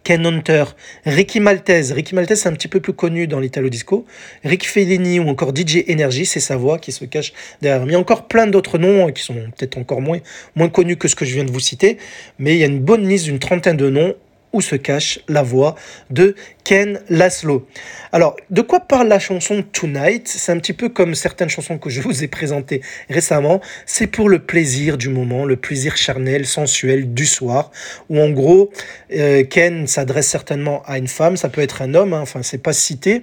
Ken 0.04 0.26
Hunter, 0.26 0.64
Ricky 1.06 1.40
Maltese. 1.40 1.92
Ricky 1.92 2.14
Maltese, 2.14 2.40
c'est 2.40 2.48
un 2.48 2.52
petit 2.52 2.68
peu 2.68 2.80
plus 2.80 2.92
connu 2.92 3.26
dans 3.26 3.38
l'Italo 3.38 3.68
Disco. 3.68 4.04
Rick 4.44 4.68
Fellini 4.68 5.20
ou 5.20 5.28
encore 5.28 5.54
DJ 5.54 5.84
Energy, 5.88 6.26
c'est 6.26 6.40
sa 6.40 6.56
voix 6.56 6.78
qui 6.78 6.92
se 6.92 7.04
cache 7.04 7.32
derrière. 7.60 7.82
Mais 7.86 7.92
il 7.92 7.94
y 7.94 7.96
a 7.96 8.00
encore 8.00 8.26
plein 8.26 8.46
d'autres 8.46 8.78
noms 8.78 9.10
qui 9.12 9.22
sont 9.22 9.34
peut-être 9.34 9.78
encore 9.78 10.00
moins, 10.00 10.18
moins 10.56 10.68
connus 10.68 10.96
que 10.96 11.08
ce 11.08 11.14
que 11.14 11.24
je 11.24 11.34
viens 11.34 11.44
de 11.44 11.52
vous 11.52 11.60
citer. 11.60 11.98
Mais 12.38 12.54
il 12.54 12.58
y 12.58 12.64
a 12.64 12.66
une 12.66 12.80
bonne 12.80 13.06
liste 13.06 13.26
d'une 13.26 13.38
trentaine 13.38 13.76
de 13.76 13.90
noms 13.90 14.14
où 14.52 14.60
se 14.60 14.76
cache 14.76 15.20
la 15.28 15.42
voix 15.42 15.74
de 16.10 16.34
Ken 16.64 17.00
Laszlo. 17.08 17.66
Alors, 18.12 18.36
de 18.50 18.60
quoi 18.62 18.80
parle 18.80 19.08
la 19.08 19.18
chanson 19.18 19.64
Tonight? 19.72 20.28
C'est 20.28 20.52
un 20.52 20.58
petit 20.58 20.72
peu 20.72 20.88
comme 20.88 21.14
certaines 21.14 21.48
chansons 21.48 21.78
que 21.78 21.90
je 21.90 22.00
vous 22.00 22.22
ai 22.22 22.28
présentées 22.28 22.82
récemment. 23.08 23.60
C'est 23.86 24.06
pour 24.06 24.28
le 24.28 24.40
plaisir 24.40 24.98
du 24.98 25.08
moment, 25.08 25.44
le 25.44 25.56
plaisir 25.56 25.96
charnel, 25.96 26.46
sensuel 26.46 27.14
du 27.14 27.26
soir, 27.26 27.70
où 28.08 28.20
en 28.20 28.30
gros, 28.30 28.70
euh, 29.14 29.44
Ken 29.44 29.86
s'adresse 29.86 30.28
certainement 30.28 30.82
à 30.86 30.98
une 30.98 31.08
femme, 31.08 31.36
ça 31.36 31.48
peut 31.48 31.62
être 31.62 31.82
un 31.82 31.94
homme, 31.94 32.12
hein, 32.12 32.20
enfin, 32.20 32.42
c'est 32.42 32.62
pas 32.62 32.72
cité. 32.72 33.22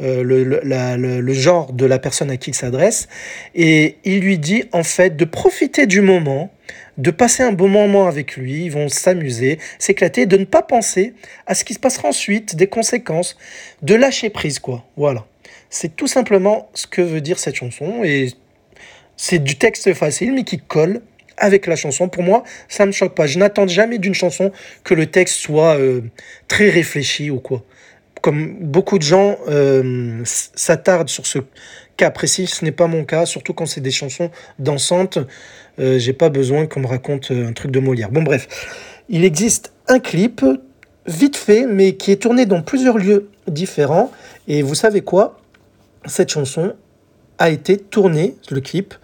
Euh, 0.00 0.24
le, 0.24 0.42
le, 0.42 1.32
genre 1.34 1.72
de 1.72 1.86
la 1.86 2.00
personne 2.00 2.28
à 2.28 2.36
qui 2.36 2.50
il 2.50 2.54
s'adresse 2.54 3.06
et 3.54 3.98
il 4.02 4.22
lui 4.22 4.38
dit 4.38 4.64
en 4.72 4.82
fait 4.82 5.16
de 5.16 5.24
profiter 5.24 5.86
du 5.86 6.00
moment 6.00 6.52
de 6.98 7.10
passer 7.10 7.42
un 7.42 7.52
bon 7.52 7.68
moment 7.68 8.06
avec 8.06 8.36
lui, 8.36 8.66
ils 8.66 8.72
vont 8.72 8.88
s'amuser, 8.88 9.58
s'éclater, 9.78 10.26
de 10.26 10.36
ne 10.36 10.44
pas 10.44 10.62
penser 10.62 11.14
à 11.46 11.54
ce 11.54 11.64
qui 11.64 11.74
se 11.74 11.78
passera 11.78 12.08
ensuite, 12.08 12.56
des 12.56 12.66
conséquences, 12.66 13.36
de 13.82 13.94
lâcher 13.94 14.30
prise, 14.30 14.58
quoi. 14.58 14.84
Voilà. 14.96 15.26
C'est 15.70 15.96
tout 15.96 16.06
simplement 16.06 16.70
ce 16.74 16.86
que 16.86 17.02
veut 17.02 17.20
dire 17.20 17.38
cette 17.38 17.56
chanson, 17.56 18.04
et 18.04 18.28
c'est 19.16 19.42
du 19.42 19.56
texte 19.56 19.92
facile, 19.94 20.32
mais 20.32 20.44
qui 20.44 20.58
colle 20.58 21.02
avec 21.36 21.66
la 21.66 21.76
chanson. 21.76 22.08
Pour 22.08 22.22
moi, 22.22 22.44
ça 22.68 22.84
ne 22.84 22.88
me 22.88 22.92
choque 22.92 23.14
pas. 23.14 23.26
Je 23.26 23.38
n'attends 23.38 23.66
jamais 23.66 23.98
d'une 23.98 24.14
chanson 24.14 24.52
que 24.84 24.94
le 24.94 25.06
texte 25.06 25.36
soit 25.36 25.76
euh, 25.78 26.02
très 26.48 26.70
réfléchi 26.70 27.30
ou 27.30 27.40
quoi. 27.40 27.64
Comme 28.22 28.56
beaucoup 28.60 28.98
de 28.98 29.02
gens 29.02 29.36
euh, 29.48 30.22
s'attardent 30.24 31.10
sur 31.10 31.26
ce 31.26 31.40
cas 31.96 32.10
précis, 32.10 32.46
ce 32.46 32.64
n'est 32.64 32.72
pas 32.72 32.86
mon 32.86 33.04
cas, 33.04 33.26
surtout 33.26 33.54
quand 33.54 33.66
c'est 33.66 33.80
des 33.80 33.90
chansons 33.90 34.30
dansantes. 34.58 35.18
Euh, 35.78 35.98
j'ai 35.98 36.12
pas 36.12 36.28
besoin 36.28 36.66
qu'on 36.66 36.80
me 36.80 36.86
raconte 36.86 37.30
euh, 37.30 37.48
un 37.48 37.52
truc 37.52 37.70
de 37.70 37.80
Molière. 37.80 38.10
Bon, 38.10 38.22
bref, 38.22 38.48
il 39.08 39.24
existe 39.24 39.72
un 39.88 39.98
clip 39.98 40.44
vite 41.06 41.36
fait, 41.36 41.66
mais 41.66 41.96
qui 41.96 42.12
est 42.12 42.22
tourné 42.22 42.46
dans 42.46 42.62
plusieurs 42.62 42.98
lieux 42.98 43.28
différents. 43.48 44.10
Et 44.48 44.62
vous 44.62 44.74
savez 44.74 45.02
quoi? 45.02 45.40
Cette 46.06 46.30
chanson 46.30 46.74
a 47.38 47.50
été 47.50 47.76
tournée, 47.78 48.36
le 48.50 48.60
clip 48.60 48.94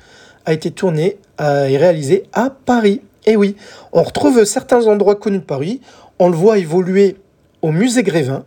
a 0.45 0.53
été 0.53 0.71
tourné 0.71 1.19
euh, 1.41 1.67
et 1.67 1.77
réalisé 1.77 2.25
à 2.33 2.51
Paris. 2.51 3.03
Et 3.27 3.37
oui, 3.37 3.57
on 3.93 4.03
retrouve 4.03 4.45
certains 4.45 4.87
endroits 4.87 5.17
connus 5.17 5.41
de 5.41 5.45
Paris. 5.45 5.81
On 6.19 6.29
le 6.29 6.37
voit 6.37 6.59
évoluer 6.59 7.17
au 7.63 7.73
musée 7.73 8.03
Grévin, 8.03 8.45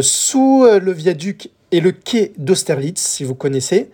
sous 0.00 0.66
le 0.66 0.92
viaduc 0.92 1.50
et 1.72 1.80
le 1.80 1.92
quai 1.92 2.32
d'Austerlitz, 2.38 3.00
si 3.00 3.24
vous 3.24 3.34
connaissez 3.34 3.90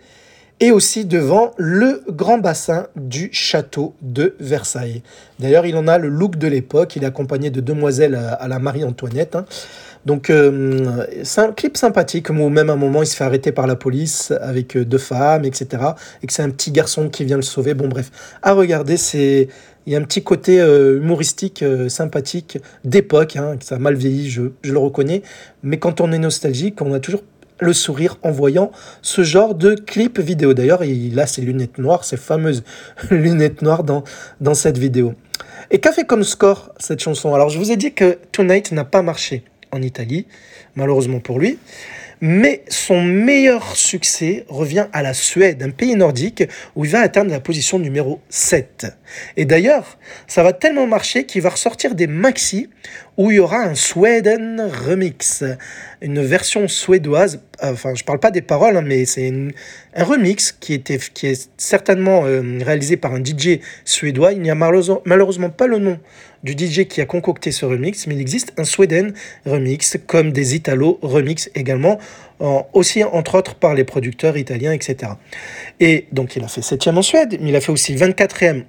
et 0.59 0.71
aussi 0.71 1.03
devant 1.03 1.51
le 1.57 2.03
grand 2.07 2.37
bassin 2.37 2.87
du 2.95 3.29
château 3.33 3.95
de 4.01 4.35
Versailles. 4.39 5.03
D'ailleurs, 5.39 5.65
il 5.65 5.75
en 5.75 5.89
a 5.89 5.97
le 5.97 6.07
look 6.07 6.37
de 6.37 6.47
l'époque, 6.47 6.95
il 6.95 7.03
est 7.03 7.05
accompagné 7.05 7.49
de 7.49 7.59
demoiselles 7.59 8.15
à, 8.15 8.47
la 8.47 8.59
Marie-Antoinette. 8.59 9.35
Hein. 9.35 9.45
Donc, 10.05 10.29
euh, 10.29 11.05
c'est 11.23 11.41
un 11.41 11.51
clip 11.51 11.75
sympathique, 11.75 12.29
où 12.29 12.49
même 12.49 12.69
à 12.69 12.73
un 12.73 12.77
moment, 12.77 13.03
il 13.03 13.07
se 13.07 13.15
fait 13.15 13.25
arrêter 13.25 13.51
par 13.51 13.67
la 13.67 13.75
police 13.75 14.31
avec 14.39 14.77
euh, 14.77 14.85
deux 14.85 14.97
femmes, 14.97 15.43
etc. 15.43 15.83
Et 16.21 16.27
que 16.27 16.33
c'est 16.33 16.43
un 16.43 16.49
petit 16.49 16.71
garçon 16.71 17.09
qui 17.09 17.25
vient 17.25 17.35
le 17.35 17.41
sauver. 17.41 17.73
Bon, 17.73 17.89
bref, 17.89 18.11
à 18.41 18.53
regarder, 18.53 18.95
c'est... 18.95 19.49
Il 19.85 19.91
y 19.91 19.97
a 19.97 19.99
un 19.99 20.03
petit 20.03 20.23
côté 20.23 20.61
euh, 20.61 20.95
humoristique, 20.95 21.61
sympathique, 21.89 22.57
d'époque, 22.85 23.35
hein, 23.35 23.57
ça 23.59 23.75
a 23.75 23.79
mal 23.79 23.95
vieilli, 23.95 24.29
je, 24.29 24.43
le 24.63 24.77
reconnais. 24.77 25.23
Mais 25.61 25.77
quand 25.77 25.99
on 25.99 26.13
est 26.13 26.19
nostalgique, 26.19 26.81
on 26.81 26.93
a 26.93 27.01
toujours 27.01 27.23
le 27.63 27.73
sourire 27.73 28.17
en 28.21 28.31
voyant 28.31 28.71
ce 29.01 29.23
genre 29.23 29.55
de 29.55 29.73
clip 29.75 30.19
vidéo. 30.19 30.53
D'ailleurs, 30.53 30.83
il 30.83 31.19
a 31.19 31.27
ses 31.27 31.41
lunettes 31.41 31.77
noires, 31.77 32.03
ses 32.03 32.17
fameuses 32.17 32.63
lunettes 33.09 33.61
noires 33.61 33.83
dans, 33.83 34.03
dans 34.41 34.53
cette 34.53 34.77
vidéo. 34.77 35.13
Et 35.71 35.79
qu'a 35.79 35.91
fait 35.91 36.05
comme 36.05 36.23
score 36.23 36.71
cette 36.77 36.99
chanson? 36.99 37.33
Alors, 37.33 37.49
je 37.49 37.57
vous 37.57 37.71
ai 37.71 37.77
dit 37.77 37.93
que 37.93 38.19
Tonight 38.31 38.71
n'a 38.71 38.85
pas 38.85 39.01
marché 39.01 39.43
en 39.71 39.81
Italie, 39.81 40.27
malheureusement 40.75 41.19
pour 41.19 41.39
lui. 41.39 41.57
Mais 42.21 42.63
son 42.69 43.01
meilleur 43.01 43.75
succès 43.75 44.45
revient 44.47 44.87
à 44.93 45.01
la 45.01 45.13
Suède, 45.13 45.61
un 45.61 45.71
pays 45.71 45.95
nordique 45.95 46.43
où 46.75 46.85
il 46.85 46.91
va 46.91 47.01
atteindre 47.01 47.31
la 47.31 47.41
position 47.41 47.79
numéro 47.79 48.21
7. 48.29 48.95
Et 49.37 49.45
d'ailleurs, 49.45 49.97
ça 50.27 50.43
va 50.43 50.53
tellement 50.53 50.87
marcher 50.87 51.25
qu'il 51.25 51.41
va 51.41 51.49
ressortir 51.49 51.95
des 51.95 52.07
maxi 52.07 52.69
où 53.17 53.29
il 53.29 53.35
y 53.35 53.39
aura 53.39 53.59
un 53.59 53.75
Sweden 53.75 54.69
remix, 54.87 55.43
une 56.01 56.21
version 56.21 56.67
suédoise. 56.67 57.41
Enfin, 57.61 57.93
je 57.95 58.03
parle 58.03 58.19
pas 58.19 58.31
des 58.31 58.41
paroles, 58.41 58.75
hein, 58.77 58.81
mais 58.81 59.05
c'est 59.05 59.31
un 59.95 60.03
remix 60.03 60.51
qui, 60.51 60.73
était, 60.73 60.99
qui 61.13 61.27
est 61.27 61.49
certainement 61.57 62.25
euh, 62.25 62.59
réalisé 62.61 62.97
par 62.97 63.13
un 63.13 63.23
DJ 63.23 63.59
suédois. 63.85 64.33
Il 64.33 64.41
n'y 64.41 64.49
a 64.49 64.55
malheureusement 64.55 65.49
pas 65.49 65.67
le 65.67 65.77
nom 65.77 65.99
du 66.43 66.53
DJ 66.53 66.85
qui 66.87 67.01
a 67.01 67.05
concocté 67.05 67.51
ce 67.51 67.65
remix, 67.65 68.05
mais 68.07 68.15
il 68.15 68.21
existe 68.21 68.53
un 68.57 68.65
Sweden 68.65 69.13
remix, 69.45 69.97
comme 70.07 70.31
des 70.31 70.55
Italo 70.55 70.99
remix 71.01 71.49
également, 71.55 71.99
aussi 72.73 73.03
entre 73.03 73.35
autres 73.35 73.55
par 73.55 73.73
les 73.73 73.85
producteurs 73.85 74.37
italiens, 74.37 74.73
etc. 74.73 75.13
Et 75.79 76.07
donc 76.11 76.35
il 76.35 76.43
a 76.43 76.47
fait 76.47 76.61
7e 76.61 76.97
en 76.97 77.01
Suède, 77.01 77.37
mais 77.39 77.49
il 77.49 77.55
a 77.55 77.61
fait 77.61 77.71
aussi 77.71 77.95
24e 77.95 78.63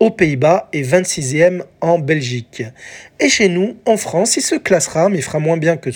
aux 0.00 0.10
Pays-Bas 0.10 0.68
et 0.72 0.82
26e 0.82 1.62
en 1.80 1.98
Belgique. 1.98 2.64
Et 3.20 3.28
chez 3.28 3.48
nous, 3.48 3.76
en 3.86 3.96
France, 3.96 4.36
il 4.36 4.42
se 4.42 4.56
classera, 4.56 5.08
mais 5.08 5.20
fera 5.20 5.38
moins 5.38 5.58
bien 5.58 5.76
que 5.76 5.90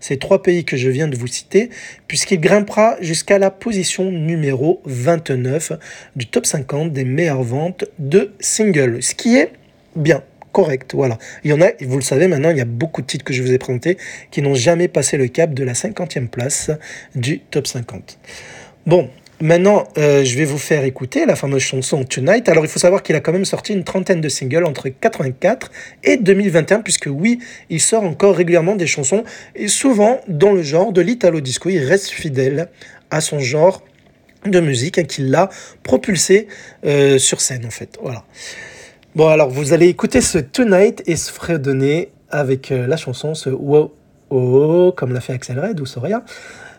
ces 0.00 0.18
trois 0.18 0.42
pays 0.42 0.64
que 0.64 0.76
je 0.76 0.88
viens 0.88 1.08
de 1.08 1.16
vous 1.16 1.26
citer, 1.26 1.70
puisqu'il 2.08 2.40
grimpera 2.40 2.96
jusqu'à 3.00 3.38
la 3.38 3.50
position 3.50 4.10
numéro 4.10 4.80
29 4.86 5.72
du 6.16 6.26
top 6.26 6.46
50 6.46 6.92
des 6.92 7.04
meilleures 7.04 7.42
ventes 7.42 7.84
de 7.98 8.32
singles, 8.40 9.02
ce 9.02 9.14
qui 9.14 9.36
est 9.36 9.52
bien 9.96 10.22
correct. 10.52 10.94
Voilà. 10.94 11.18
Il 11.42 11.50
y 11.50 11.52
en 11.52 11.60
a, 11.60 11.70
vous 11.80 11.96
le 11.96 12.02
savez 12.02 12.28
maintenant, 12.28 12.50
il 12.50 12.56
y 12.56 12.62
a 12.62 12.66
beaucoup 12.66 13.02
de 13.02 13.06
titres 13.06 13.24
que 13.24 13.34
je 13.34 13.42
vous 13.42 13.52
ai 13.52 13.58
présentés 13.58 13.98
qui 14.30 14.40
n'ont 14.40 14.54
jamais 14.54 14.88
passé 14.88 15.18
le 15.18 15.28
cap 15.28 15.52
de 15.52 15.64
la 15.64 15.74
50e 15.74 16.28
place 16.28 16.70
du 17.14 17.40
top 17.40 17.66
50. 17.66 18.18
Bon, 18.86 19.10
Maintenant, 19.40 19.84
euh, 19.98 20.24
je 20.24 20.36
vais 20.38 20.44
vous 20.44 20.58
faire 20.58 20.84
écouter 20.84 21.26
la 21.26 21.34
fameuse 21.34 21.62
chanson 21.62 22.04
Tonight. 22.04 22.48
Alors, 22.48 22.64
il 22.64 22.68
faut 22.68 22.78
savoir 22.78 23.02
qu'il 23.02 23.16
a 23.16 23.20
quand 23.20 23.32
même 23.32 23.44
sorti 23.44 23.72
une 23.72 23.82
trentaine 23.82 24.20
de 24.20 24.28
singles 24.28 24.64
entre 24.64 24.88
84 24.88 25.72
et 26.04 26.16
2021, 26.16 26.80
puisque 26.82 27.08
oui, 27.10 27.40
il 27.68 27.80
sort 27.80 28.04
encore 28.04 28.36
régulièrement 28.36 28.76
des 28.76 28.86
chansons, 28.86 29.24
et 29.56 29.66
souvent 29.66 30.20
dans 30.28 30.52
le 30.52 30.62
genre 30.62 30.92
de 30.92 31.00
l'italo 31.00 31.40
disco. 31.40 31.68
Il 31.68 31.84
reste 31.84 32.10
fidèle 32.10 32.68
à 33.10 33.20
son 33.20 33.40
genre 33.40 33.82
de 34.46 34.60
musique 34.60 34.98
hein, 34.98 35.04
qui 35.04 35.22
l'a 35.22 35.50
propulsé 35.82 36.46
euh, 36.86 37.18
sur 37.18 37.40
scène, 37.40 37.66
en 37.66 37.70
fait. 37.70 37.98
Voilà. 38.00 38.24
Bon, 39.16 39.26
alors, 39.26 39.50
vous 39.50 39.72
allez 39.72 39.88
écouter 39.88 40.20
ce 40.20 40.38
Tonight 40.38 41.02
et 41.06 41.16
se 41.16 41.32
fredonner 41.32 42.10
avec 42.30 42.70
euh, 42.70 42.86
la 42.86 42.96
chanson, 42.96 43.34
ce 43.34 43.50
Wow, 43.50 43.92
oh, 44.30 44.92
comme 44.96 45.12
l'a 45.12 45.20
fait 45.20 45.32
Axel 45.32 45.58
Red 45.58 45.80
ou 45.80 45.86
Soria. 45.86 46.24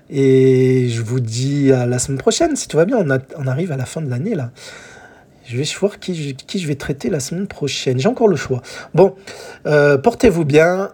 Et 0.09 0.87
je 0.89 1.01
vous 1.01 1.19
dis 1.19 1.71
à 1.71 1.85
la 1.85 1.99
semaine 1.99 2.19
prochaine, 2.19 2.55
si 2.55 2.67
tout 2.67 2.77
va 2.77 2.85
bien. 2.85 3.05
On, 3.37 3.47
arrive 3.47 3.71
à 3.71 3.77
la 3.77 3.85
fin 3.85 4.01
de 4.01 4.09
l'année 4.09 4.33
là. 4.35 4.51
Je 5.45 5.57
vais 5.57 5.63
voir 5.79 5.99
qui 5.99 6.15
je, 6.15 6.33
qui 6.33 6.59
je 6.59 6.67
vais 6.67 6.75
traiter 6.75 7.09
la 7.09 7.19
semaine 7.19 7.47
prochaine. 7.47 7.99
J'ai 7.99 8.07
encore 8.07 8.27
le 8.27 8.35
choix. 8.35 8.61
Bon, 8.93 9.15
euh, 9.67 9.97
portez-vous 9.97 10.45
bien. 10.45 10.91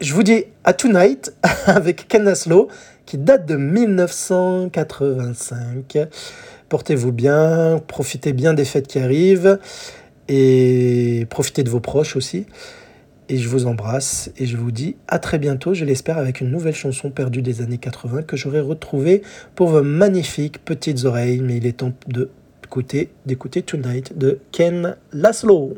Je 0.00 0.14
vous 0.14 0.22
dis 0.22 0.44
à 0.64 0.72
Tonight 0.72 1.34
avec 1.66 2.06
Ken 2.08 2.28
Aslow 2.28 2.68
qui 3.06 3.18
date 3.18 3.46
de 3.46 3.56
1985. 3.56 5.98
Portez-vous 6.68 7.12
bien, 7.12 7.80
profitez 7.86 8.32
bien 8.32 8.54
des 8.54 8.64
fêtes 8.64 8.88
qui 8.88 8.98
arrivent 8.98 9.58
et 10.28 11.26
profitez 11.28 11.62
de 11.62 11.70
vos 11.70 11.80
proches 11.80 12.16
aussi. 12.16 12.46
Et 13.28 13.38
je 13.38 13.48
vous 13.48 13.66
embrasse 13.66 14.30
et 14.36 14.46
je 14.46 14.56
vous 14.56 14.70
dis 14.70 14.96
à 15.08 15.18
très 15.18 15.38
bientôt, 15.38 15.72
je 15.72 15.84
l'espère, 15.84 16.18
avec 16.18 16.40
une 16.40 16.50
nouvelle 16.50 16.74
chanson 16.74 17.10
perdue 17.10 17.42
des 17.42 17.62
années 17.62 17.78
80 17.78 18.22
que 18.22 18.36
j'aurai 18.36 18.60
retrouvée 18.60 19.22
pour 19.54 19.68
vos 19.68 19.82
magnifiques 19.82 20.64
petites 20.64 21.04
oreilles. 21.04 21.40
Mais 21.40 21.56
il 21.56 21.66
est 21.66 21.78
temps 21.78 21.92
de 22.08 22.30
d'écouter 23.24 23.62
Tonight 23.62 24.18
de 24.18 24.40
Ken 24.50 24.96
Laszlo. 25.12 25.74